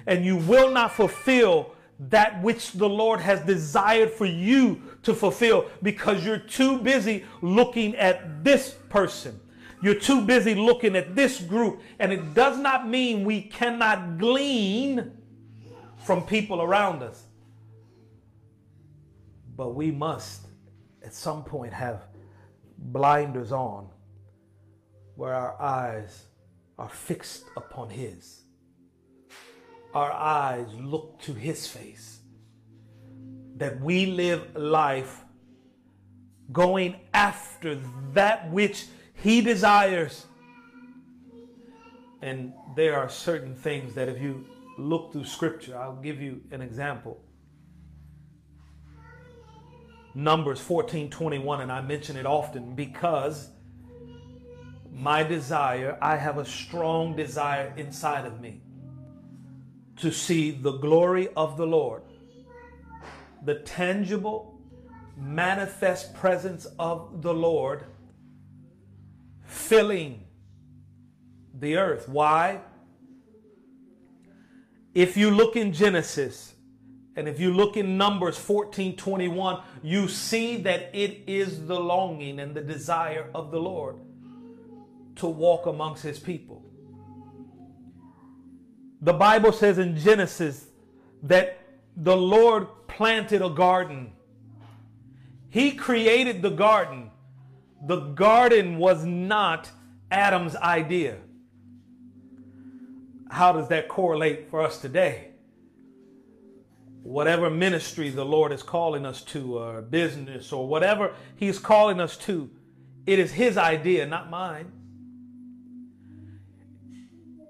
[0.06, 5.70] and you will not fulfill that which the Lord has desired for you to fulfill
[5.82, 9.40] because you're too busy looking at this person.
[9.82, 11.82] You're too busy looking at this group.
[11.98, 15.12] And it does not mean we cannot glean
[15.98, 17.22] from people around us.
[19.56, 20.46] But we must,
[21.04, 22.06] at some point, have
[22.78, 23.88] blinders on
[25.16, 26.24] where our eyes
[26.78, 28.43] are fixed upon His.
[29.94, 32.18] Our eyes look to His face.
[33.56, 35.22] That we live life
[36.52, 37.80] going after
[38.12, 40.26] that which He desires.
[42.20, 44.44] And there are certain things that if you
[44.78, 47.20] look through Scripture, I'll give you an example.
[50.16, 53.50] Numbers 14 21, and I mention it often because
[54.92, 58.62] my desire, I have a strong desire inside of me
[59.96, 62.02] to see the glory of the Lord,
[63.42, 64.60] the tangible,
[65.16, 67.84] manifest presence of the Lord
[69.44, 70.24] filling
[71.58, 72.08] the earth.
[72.08, 72.60] Why?
[74.94, 76.54] If you look in Genesis,
[77.16, 82.40] and if you look in Numbers 14 21, you see that it is the longing
[82.40, 83.96] and the desire of the Lord
[85.16, 86.64] to walk amongst his people.
[89.04, 90.66] The Bible says in Genesis
[91.22, 91.60] that
[91.96, 94.12] the Lord planted a garden.
[95.50, 97.10] He created the garden.
[97.86, 99.70] The garden was not
[100.10, 101.18] Adam's idea.
[103.30, 105.28] How does that correlate for us today?
[107.04, 112.16] whatever ministry the Lord is calling us to, or business, or whatever He's calling us
[112.18, 112.50] to,
[113.06, 114.72] it is His idea, not mine.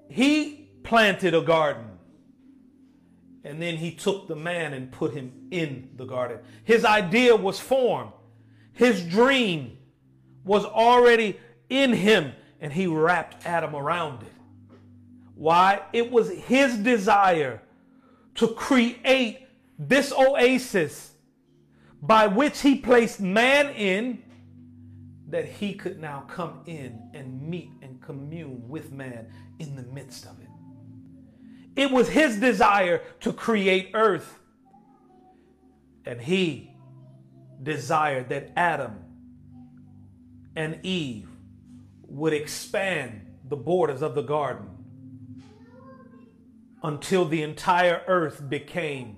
[0.09, 1.85] He planted a garden,
[3.43, 6.39] and then He took the man and put him in the garden.
[6.63, 8.11] His idea was formed,
[8.73, 9.77] His dream
[10.43, 11.39] was already
[11.69, 12.31] in Him,
[12.61, 14.33] and He wrapped Adam around it.
[15.35, 15.81] Why?
[15.91, 17.61] It was His desire
[18.35, 19.47] to create
[19.77, 21.13] this oasis
[22.01, 24.23] by which he placed man in,
[25.29, 29.27] that he could now come in and meet and commune with man
[29.59, 30.47] in the midst of it.
[31.75, 34.39] It was his desire to create earth.
[36.05, 36.71] And he
[37.61, 38.99] desired that Adam
[40.55, 41.27] and Eve
[42.03, 44.69] would expand the borders of the garden
[46.83, 49.17] until the entire earth became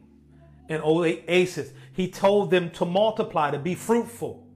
[0.70, 1.72] an oasis.
[1.94, 4.48] He told them to multiply, to be fruitful,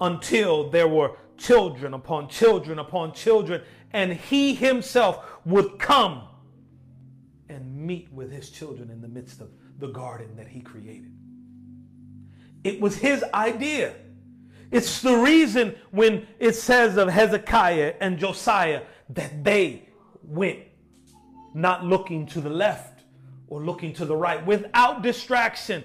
[0.00, 3.62] until there were children upon children upon children,
[3.92, 6.22] and he himself would come
[7.86, 11.12] meet with his children in the midst of the garden that he created.
[12.64, 13.94] It was his idea.
[14.70, 19.88] It's the reason when it says of Hezekiah and Josiah that they
[20.22, 20.60] went
[21.54, 23.04] not looking to the left
[23.48, 25.84] or looking to the right without distraction.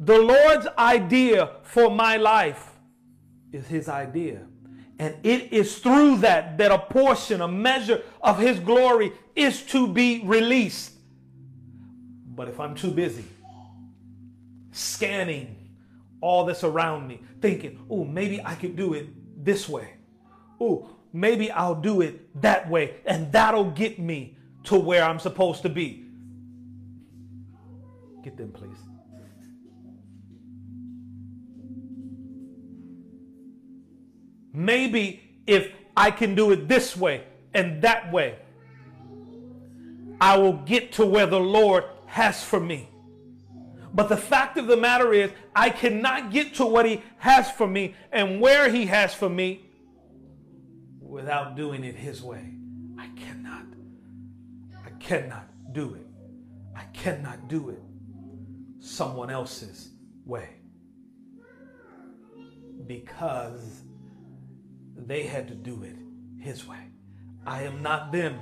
[0.00, 2.72] The Lord's idea for my life
[3.52, 4.42] is his idea.
[4.98, 9.86] And it is through that that a portion, a measure of his glory is to
[9.86, 10.97] be released.
[12.38, 13.24] But if I'm too busy
[14.70, 15.56] scanning
[16.20, 19.08] all that's around me, thinking, oh, maybe I could do it
[19.44, 19.94] this way.
[20.60, 25.62] Oh, maybe I'll do it that way, and that'll get me to where I'm supposed
[25.62, 26.04] to be.
[28.22, 28.78] Get them, please.
[34.52, 38.38] Maybe if I can do it this way and that way,
[40.20, 42.88] I will get to where the Lord has for me.
[43.92, 47.66] But the fact of the matter is, I cannot get to what He has for
[47.66, 49.66] me and where He has for me
[51.00, 52.52] without doing it His way.
[52.98, 53.64] I cannot.
[54.84, 56.06] I cannot do it.
[56.76, 57.82] I cannot do it
[58.78, 59.88] someone else's
[60.24, 60.48] way.
[62.86, 63.82] Because
[64.96, 65.96] they had to do it
[66.40, 66.88] His way.
[67.46, 68.38] I am not them.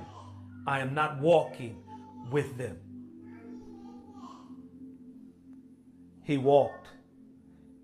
[0.66, 1.82] I am not walking
[2.30, 2.78] with them.
[6.26, 6.88] He walked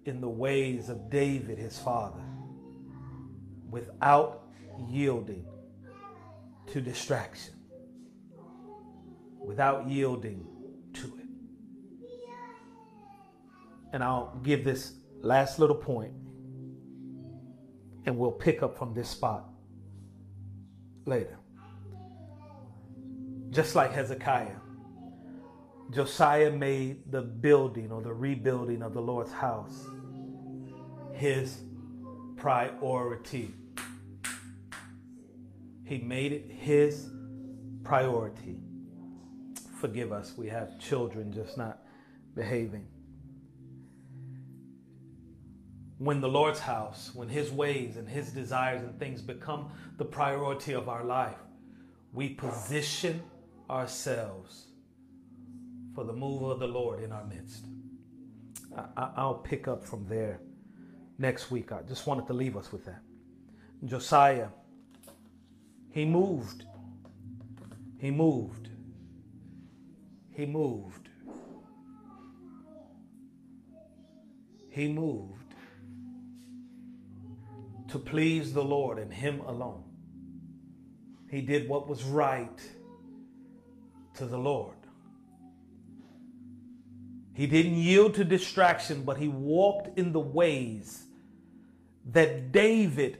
[0.04, 2.24] in the ways of David, his father,
[3.70, 4.42] without
[4.88, 5.46] yielding
[6.66, 7.54] to distraction,
[9.38, 10.44] without yielding
[10.94, 11.28] to it.
[13.92, 16.12] And I'll give this last little point,
[18.06, 19.44] and we'll pick up from this spot
[21.04, 21.38] later.
[23.50, 24.56] Just like Hezekiah,
[25.92, 29.86] Josiah made the building or the rebuilding of the Lord's house
[31.12, 31.58] his
[32.36, 33.54] priority.
[35.84, 37.10] He made it his
[37.84, 38.58] priority.
[39.78, 41.82] Forgive us, we have children just not
[42.34, 42.86] behaving.
[45.98, 50.72] When the Lord's house, when his ways and his desires and things become the priority
[50.72, 51.38] of our life,
[52.12, 53.22] we position
[53.70, 54.71] ourselves
[55.94, 57.66] for the move of the Lord in our midst.
[58.96, 60.40] I, will pick up from there
[61.18, 61.72] next week.
[61.72, 63.02] I just wanted to leave us with that.
[63.84, 64.48] Josiah,
[65.90, 66.64] he moved.
[67.98, 68.68] He moved.
[70.30, 71.08] He moved.
[74.70, 75.54] He moved
[77.88, 79.84] to please the Lord and Him alone.
[81.30, 82.58] He did what was right
[84.14, 84.81] to the Lord.
[87.34, 91.04] He didn't yield to distraction, but he walked in the ways
[92.10, 93.18] that David,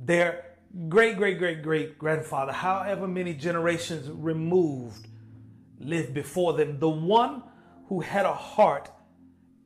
[0.00, 0.56] their
[0.88, 5.06] great, great, great, great grandfather, however many generations removed,
[5.78, 6.78] lived before them.
[6.78, 7.42] The one
[7.88, 8.90] who had a heart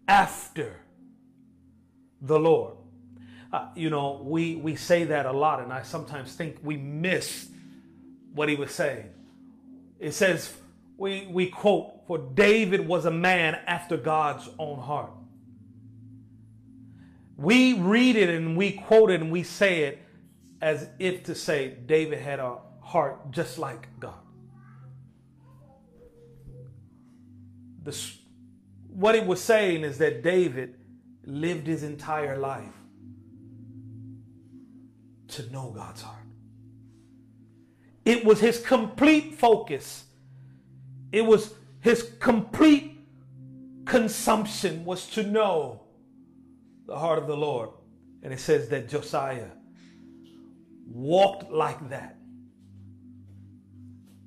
[0.08, 0.80] after
[2.20, 2.74] the Lord.
[3.52, 7.48] Uh, you know, we, we say that a lot, and I sometimes think we miss
[8.34, 9.10] what he was saying.
[10.00, 10.52] It says,
[10.96, 15.12] we, we quote, For David was a man after God's own heart.
[17.36, 19.98] We read it and we quote it and we say it
[20.62, 24.14] as if to say David had a heart just like God.
[27.82, 28.18] This,
[28.88, 30.76] what it was saying is that David
[31.24, 32.72] lived his entire life
[35.28, 36.24] to know God's heart.
[38.04, 40.05] It was his complete focus
[41.16, 43.00] it was his complete
[43.86, 45.80] consumption was to know
[46.84, 47.70] the heart of the Lord.
[48.22, 49.48] And it says that Josiah
[50.86, 52.18] walked like that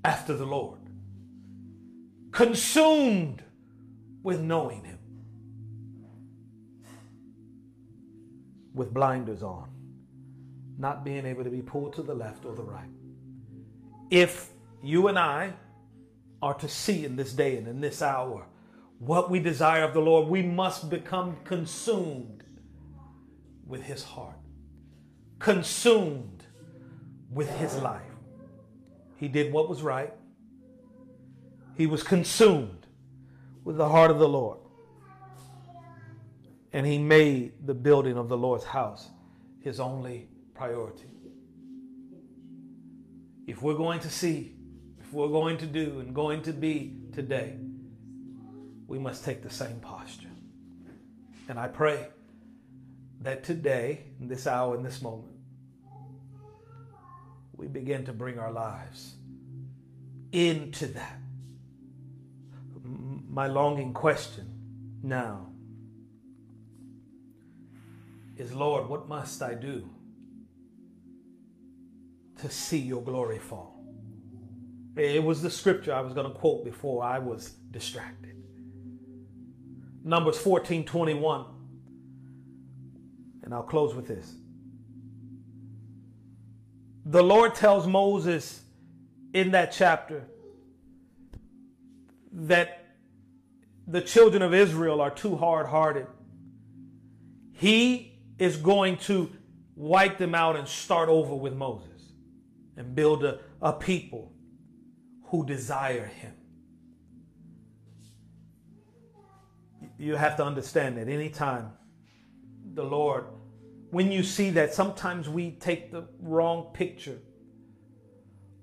[0.03, 0.79] after the Lord,
[2.31, 3.43] consumed
[4.23, 4.97] with knowing him,
[8.73, 9.69] with blinders on,
[10.79, 12.89] not being able to be pulled to the left or the right.
[14.09, 14.49] If
[14.81, 15.53] you and I
[16.41, 18.45] are to see in this day and in this hour
[18.99, 22.43] what we desire of the Lord, we must become consumed
[23.65, 24.35] with His heart,
[25.39, 26.43] consumed
[27.31, 28.01] with His life.
[29.15, 30.13] He did what was right,
[31.77, 32.87] He was consumed
[33.63, 34.59] with the heart of the Lord.
[36.73, 39.07] And He made the building of the Lord's house
[39.61, 41.05] His only priority.
[43.47, 44.58] If we're going to see
[45.11, 47.55] we're going to do and going to be today,
[48.87, 50.27] we must take the same posture.
[51.47, 52.07] And I pray
[53.21, 55.33] that today, in this hour, in this moment,
[57.55, 59.15] we begin to bring our lives
[60.31, 61.19] into that.
[62.83, 64.47] My longing question
[65.03, 65.47] now
[68.37, 69.89] is Lord, what must I do
[72.41, 73.78] to see your glory fall?
[74.99, 78.35] It was the scripture I was going to quote before I was distracted.
[80.03, 81.45] Numbers 14 21.
[83.43, 84.35] And I'll close with this.
[87.05, 88.61] The Lord tells Moses
[89.33, 90.27] in that chapter
[92.33, 92.85] that
[93.87, 96.07] the children of Israel are too hard hearted.
[97.53, 99.31] He is going to
[99.75, 102.11] wipe them out and start over with Moses
[102.75, 104.33] and build a, a people
[105.29, 106.33] who desire him.
[109.97, 111.71] You have to understand that anytime
[112.73, 113.25] the Lord,
[113.91, 117.19] when you see that, sometimes we take the wrong picture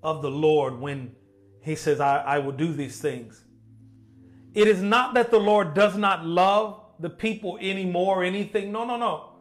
[0.03, 1.15] of the Lord when
[1.63, 3.45] he says, I, I will do these things.
[4.55, 8.73] It is not that the Lord does not love the people anymore or anything.
[8.73, 9.33] No, no, no.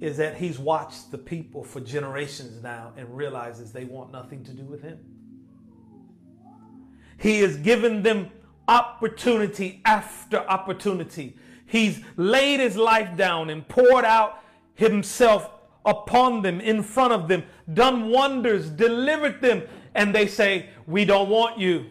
[0.00, 4.52] Is that he's watched the people for generations now and realizes they want nothing to
[4.52, 4.98] do with him.
[7.20, 8.30] He has given them
[8.66, 11.36] opportunity after opportunity.
[11.66, 14.42] He's laid his life down and poured out
[14.74, 15.50] himself
[15.84, 17.42] upon them, in front of them,
[17.74, 19.62] done wonders, delivered them,
[19.94, 21.90] and they say, We don't want you.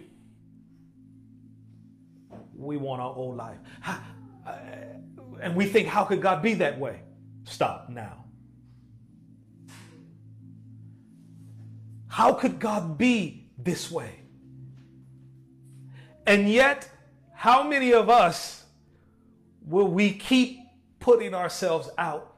[2.55, 3.57] We want our old life.
[3.85, 3.99] Uh,
[5.41, 7.01] and we think, How could God be that way?
[7.43, 8.25] Stop now.
[12.07, 14.18] How could God be this way?
[16.29, 16.87] And yet,
[17.33, 18.63] how many of us
[19.65, 20.59] will we keep
[20.99, 22.35] putting ourselves out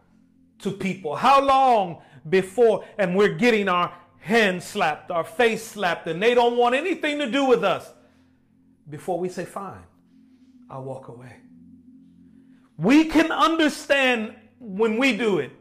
[0.60, 1.14] to people?
[1.18, 6.56] How long before, and we're getting our hands slapped, our face slapped, and they don't
[6.56, 7.92] want anything to do with us
[8.90, 9.84] before we say, Fine,
[10.70, 11.36] I'll walk away.
[12.78, 15.52] We can understand when we do it,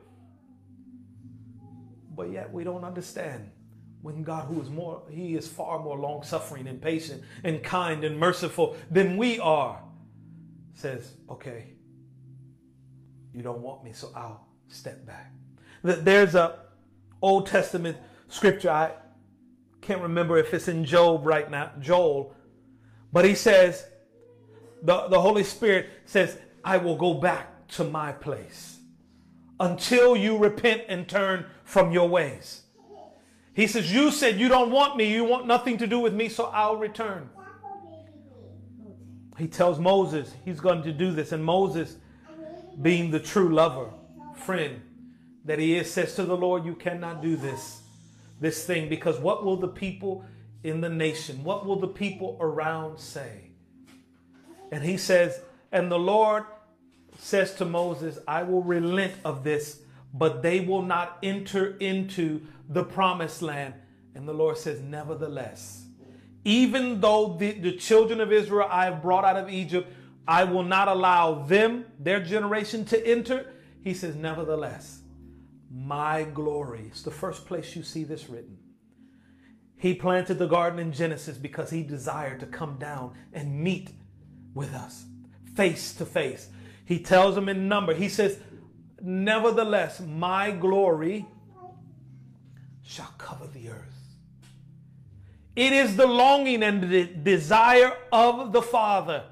[2.14, 3.50] but yet we don't understand
[4.02, 8.04] when God, who is more, He is far more long suffering and patient and kind
[8.04, 9.82] and merciful than we are,
[10.74, 11.74] says, Okay,
[13.32, 15.32] you don't want me, so I'll step back.
[15.82, 16.60] There's a
[17.22, 17.96] Old Testament
[18.28, 18.92] scripture, I
[19.80, 22.34] can't remember if it's in Job right now, Joel,
[23.12, 23.86] but he says,
[24.82, 28.78] the, the Holy Spirit says, I will go back to my place
[29.58, 32.62] until you repent and turn from your ways.
[33.60, 36.30] He says, You said you don't want me, you want nothing to do with me,
[36.30, 37.28] so I'll return.
[39.36, 41.96] He tells Moses he's going to do this, and Moses,
[42.80, 43.90] being the true lover,
[44.34, 44.80] friend
[45.44, 47.82] that he is, says to the Lord, You cannot do this,
[48.40, 50.24] this thing, because what will the people
[50.64, 53.50] in the nation, what will the people around say?
[54.72, 55.38] And he says,
[55.70, 56.44] And the Lord
[57.18, 59.82] says to Moses, I will relent of this,
[60.14, 63.74] but they will not enter into the promised land.
[64.14, 65.84] And the Lord says, Nevertheless,
[66.44, 69.92] even though the, the children of Israel I have brought out of Egypt,
[70.26, 73.52] I will not allow them, their generation, to enter.
[73.82, 75.02] He says, Nevertheless,
[75.70, 76.86] my glory.
[76.86, 78.56] It's the first place you see this written.
[79.76, 83.90] He planted the garden in Genesis because he desired to come down and meet
[84.54, 85.04] with us
[85.54, 86.48] face to face.
[86.84, 88.38] He tells them in number, he says,
[89.02, 91.26] Nevertheless, my glory
[92.90, 94.16] shall cover the earth.
[95.54, 99.22] It is the longing and the desire of the Father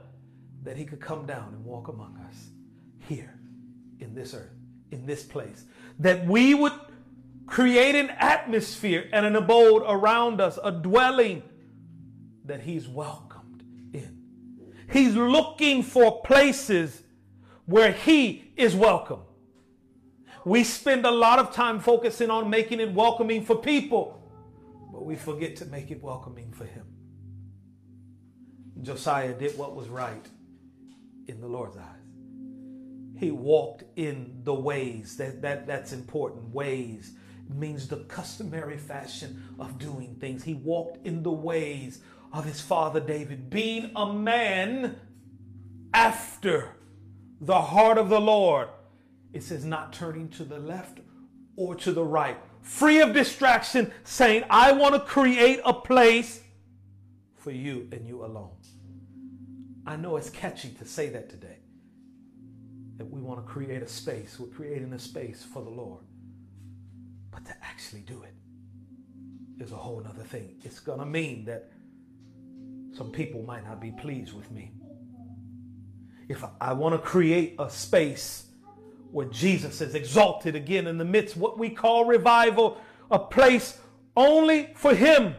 [0.62, 2.36] that He could come down and walk among us
[3.09, 3.35] here
[3.98, 4.55] in this earth,
[4.93, 5.64] in this place.
[5.98, 6.72] That we would
[7.47, 11.43] create an atmosphere and an abode around us, a dwelling
[12.44, 14.22] that He's welcomed in.
[14.93, 17.02] He's looking for places
[17.66, 19.22] where He is welcome.
[20.49, 24.19] We spend a lot of time focusing on making it welcoming for people,
[24.91, 26.87] but we forget to make it welcoming for Him.
[28.81, 30.27] Josiah did what was right
[31.27, 31.85] in the Lord's eyes.
[33.19, 35.19] He walked in the ways.
[35.19, 36.49] That, that, that's important.
[36.55, 37.12] Ways
[37.51, 40.45] means the customary fashion of doing things.
[40.45, 42.01] He walked in the ways
[42.33, 44.97] of his father David, being a man
[45.93, 46.70] after
[47.39, 48.69] the heart of the Lord.
[49.33, 51.01] It says, not turning to the left
[51.57, 56.43] or to the right, free of distraction, saying, I want to create a place
[57.37, 58.51] for you and you alone.
[59.87, 61.59] I know it's catchy to say that today.
[62.99, 64.39] that we want to create a space.
[64.39, 66.03] We're creating a space for the Lord.
[67.31, 68.35] But to actually do it
[69.63, 70.57] is a whole other thing.
[70.65, 71.71] It's going to mean that
[72.93, 74.73] some people might not be pleased with me.
[76.29, 78.48] If I want to create a space
[79.10, 82.78] where Jesus is exalted again in the midst what we call revival,
[83.10, 83.78] a place
[84.16, 85.35] only for him.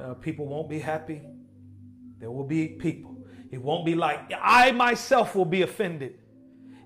[0.00, 1.20] Uh, people won't be happy.
[2.18, 3.16] There will be people.
[3.50, 6.18] It won't be like I myself will be offended.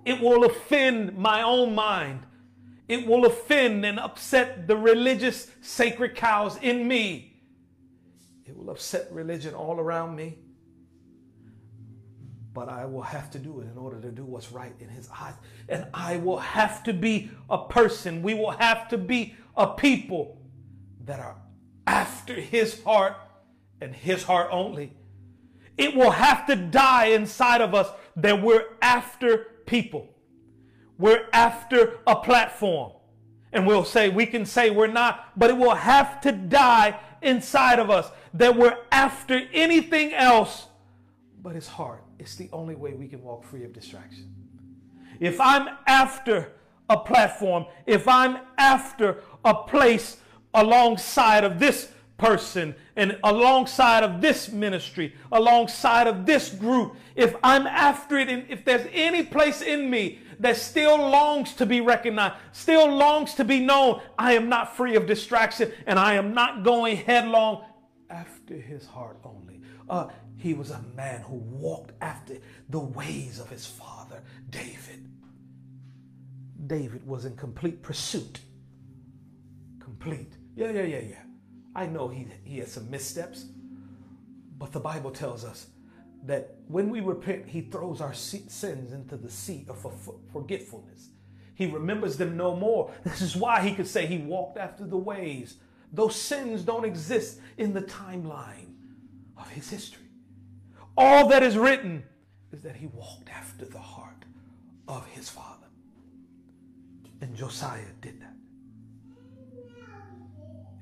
[0.04, 2.22] It will offend my own mind.
[2.88, 7.40] It will offend and upset the religious sacred cows in me.
[8.44, 10.38] It will upset religion all around me.
[12.54, 15.08] But I will have to do it in order to do what's right in His
[15.18, 15.34] eyes.
[15.68, 18.22] And I will have to be a person.
[18.22, 20.38] We will have to be a people
[21.04, 21.36] that are
[21.86, 23.16] after His heart
[23.80, 24.92] and His heart only.
[25.78, 30.08] It will have to die inside of us that we're after people.
[30.98, 32.92] We're after a platform.
[33.52, 37.78] And we'll say, we can say we're not, but it will have to die inside
[37.78, 40.66] of us that we're after anything else
[41.42, 42.02] but his heart.
[42.22, 44.32] It's the only way we can walk free of distraction.
[45.18, 46.52] If I'm after
[46.88, 50.18] a platform, if I'm after a place
[50.54, 57.66] alongside of this person and alongside of this ministry, alongside of this group, if I'm
[57.66, 62.36] after it, and if there's any place in me that still longs to be recognized,
[62.52, 66.62] still longs to be known, I am not free of distraction and I am not
[66.62, 67.64] going headlong
[68.08, 69.60] after his heart only.
[69.90, 70.06] Uh,
[70.42, 72.38] he was a man who walked after
[72.68, 75.08] the ways of his father, David.
[76.66, 78.40] David was in complete pursuit.
[79.78, 80.32] Complete.
[80.56, 81.22] Yeah, yeah, yeah, yeah.
[81.76, 83.46] I know he, he had some missteps,
[84.58, 85.68] but the Bible tells us
[86.24, 89.78] that when we repent, he throws our sins into the sea of
[90.32, 91.10] forgetfulness.
[91.54, 92.90] He remembers them no more.
[93.04, 95.56] This is why he could say he walked after the ways.
[95.92, 98.74] Those sins don't exist in the timeline
[99.36, 100.01] of his history.
[100.96, 102.04] All that is written
[102.52, 104.24] is that he walked after the heart
[104.88, 105.66] of his father.
[107.20, 108.34] And Josiah did that.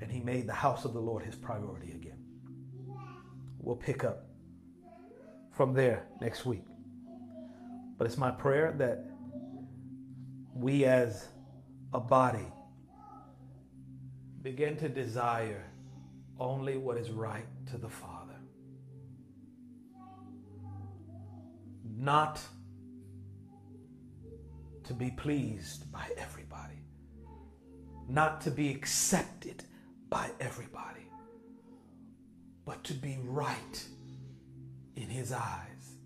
[0.00, 2.24] And he made the house of the Lord his priority again.
[3.58, 4.24] We'll pick up
[5.52, 6.64] from there next week.
[7.98, 9.04] But it's my prayer that
[10.54, 11.28] we as
[11.92, 12.46] a body
[14.42, 15.64] begin to desire
[16.38, 18.19] only what is right to the Father.
[22.00, 22.40] Not
[24.84, 26.82] to be pleased by everybody,
[28.08, 29.64] not to be accepted
[30.08, 31.10] by everybody,
[32.64, 33.84] but to be right
[34.96, 35.96] in His eyes,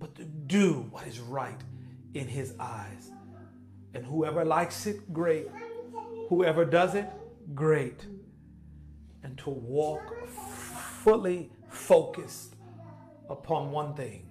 [0.00, 1.60] but to do what is right
[2.14, 3.12] in His eyes.
[3.94, 5.46] And whoever likes it, great.
[6.28, 7.08] Whoever does it,
[7.54, 8.04] great.
[9.22, 10.26] And to walk
[11.04, 12.56] fully focused
[13.28, 14.29] upon one thing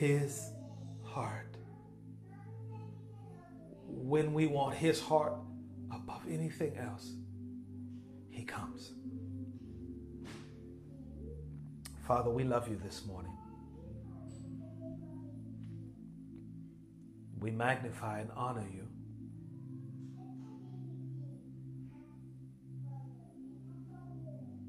[0.00, 0.52] His
[1.04, 1.58] heart.
[3.86, 5.34] When we want His heart
[5.94, 7.12] above anything else,
[8.30, 8.92] He comes.
[12.06, 13.30] Father, we love you this morning.
[17.38, 18.88] We magnify and honor you.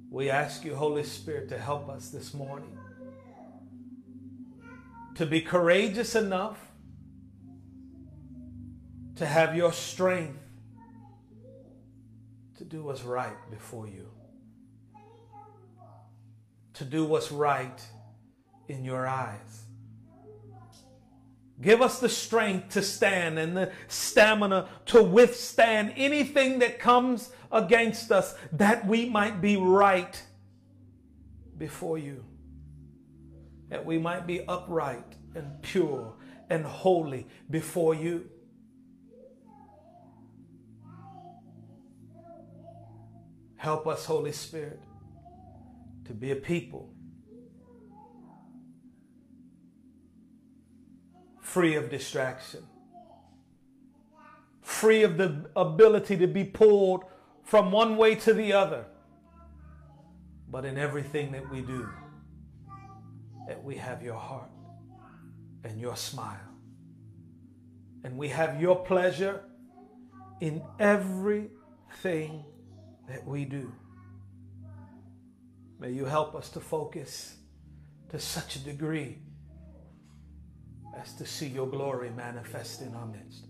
[0.09, 2.77] We ask you, Holy Spirit, to help us this morning
[5.15, 6.57] to be courageous enough
[9.15, 10.39] to have your strength
[12.57, 14.11] to do what's right before you
[16.81, 17.79] to do what's right
[18.67, 19.65] in your eyes.
[21.61, 28.11] Give us the strength to stand and the stamina to withstand anything that comes against
[28.11, 30.19] us that we might be right
[31.55, 32.23] before you.
[33.71, 36.13] That we might be upright and pure
[36.51, 38.29] and holy before you.
[43.57, 44.79] Help us, Holy Spirit
[46.11, 46.89] to be a people
[51.39, 52.65] free of distraction,
[54.61, 57.05] free of the ability to be pulled
[57.43, 58.85] from one way to the other.
[60.49, 61.89] But in everything that we do,
[63.51, 64.49] that we have your heart
[65.65, 66.49] and your smile.
[68.05, 69.43] And we have your pleasure
[70.39, 72.45] in everything
[73.09, 73.69] that we do.
[75.81, 77.35] May you help us to focus
[78.07, 79.17] to such a degree
[80.97, 83.47] as to see your glory manifest in our midst.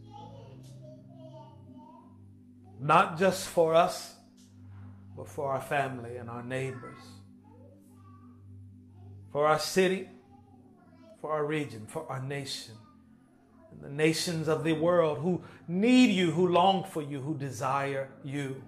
[2.79, 4.15] Not just for us,
[5.15, 7.03] but for our family and our neighbors,
[9.31, 10.09] for our city,
[11.21, 12.75] for our region, for our nation,
[13.71, 18.09] and the nations of the world who need you, who long for you, who desire
[18.23, 18.61] you,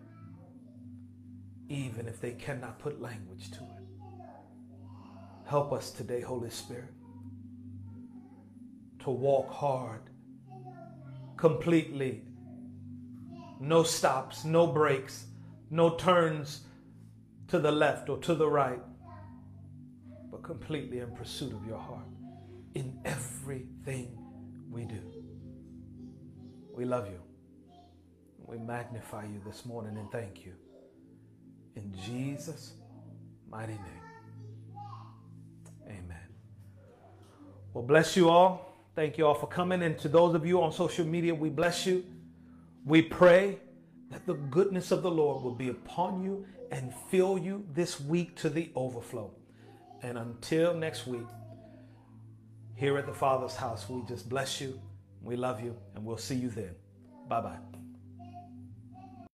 [1.67, 4.11] even if they cannot put language to it.
[5.45, 6.93] Help us today, Holy Spirit,
[8.99, 10.01] to walk hard,
[11.35, 12.21] completely,
[13.59, 15.25] no stops, no breaks,
[15.69, 16.61] no turns
[17.47, 18.79] to the left or to the right,
[20.33, 22.07] but completely in pursuit of your heart
[22.73, 24.17] in everything
[24.71, 24.99] we do.
[26.73, 27.19] We love you.
[28.47, 30.53] We magnify you this morning and thank you.
[31.75, 32.73] In Jesus'
[33.47, 34.75] mighty name.
[35.85, 36.27] Amen.
[37.75, 38.73] Well, bless you all.
[38.95, 39.83] Thank you all for coming.
[39.83, 42.03] And to those of you on social media, we bless you.
[42.83, 43.59] We pray
[44.09, 48.35] that the goodness of the Lord will be upon you and fill you this week
[48.37, 49.31] to the overflow.
[50.03, 51.25] And until next week,
[52.75, 54.79] here at the Father's house, we just bless you.
[55.21, 56.75] We love you, and we'll see you then.
[57.29, 57.72] Bye bye.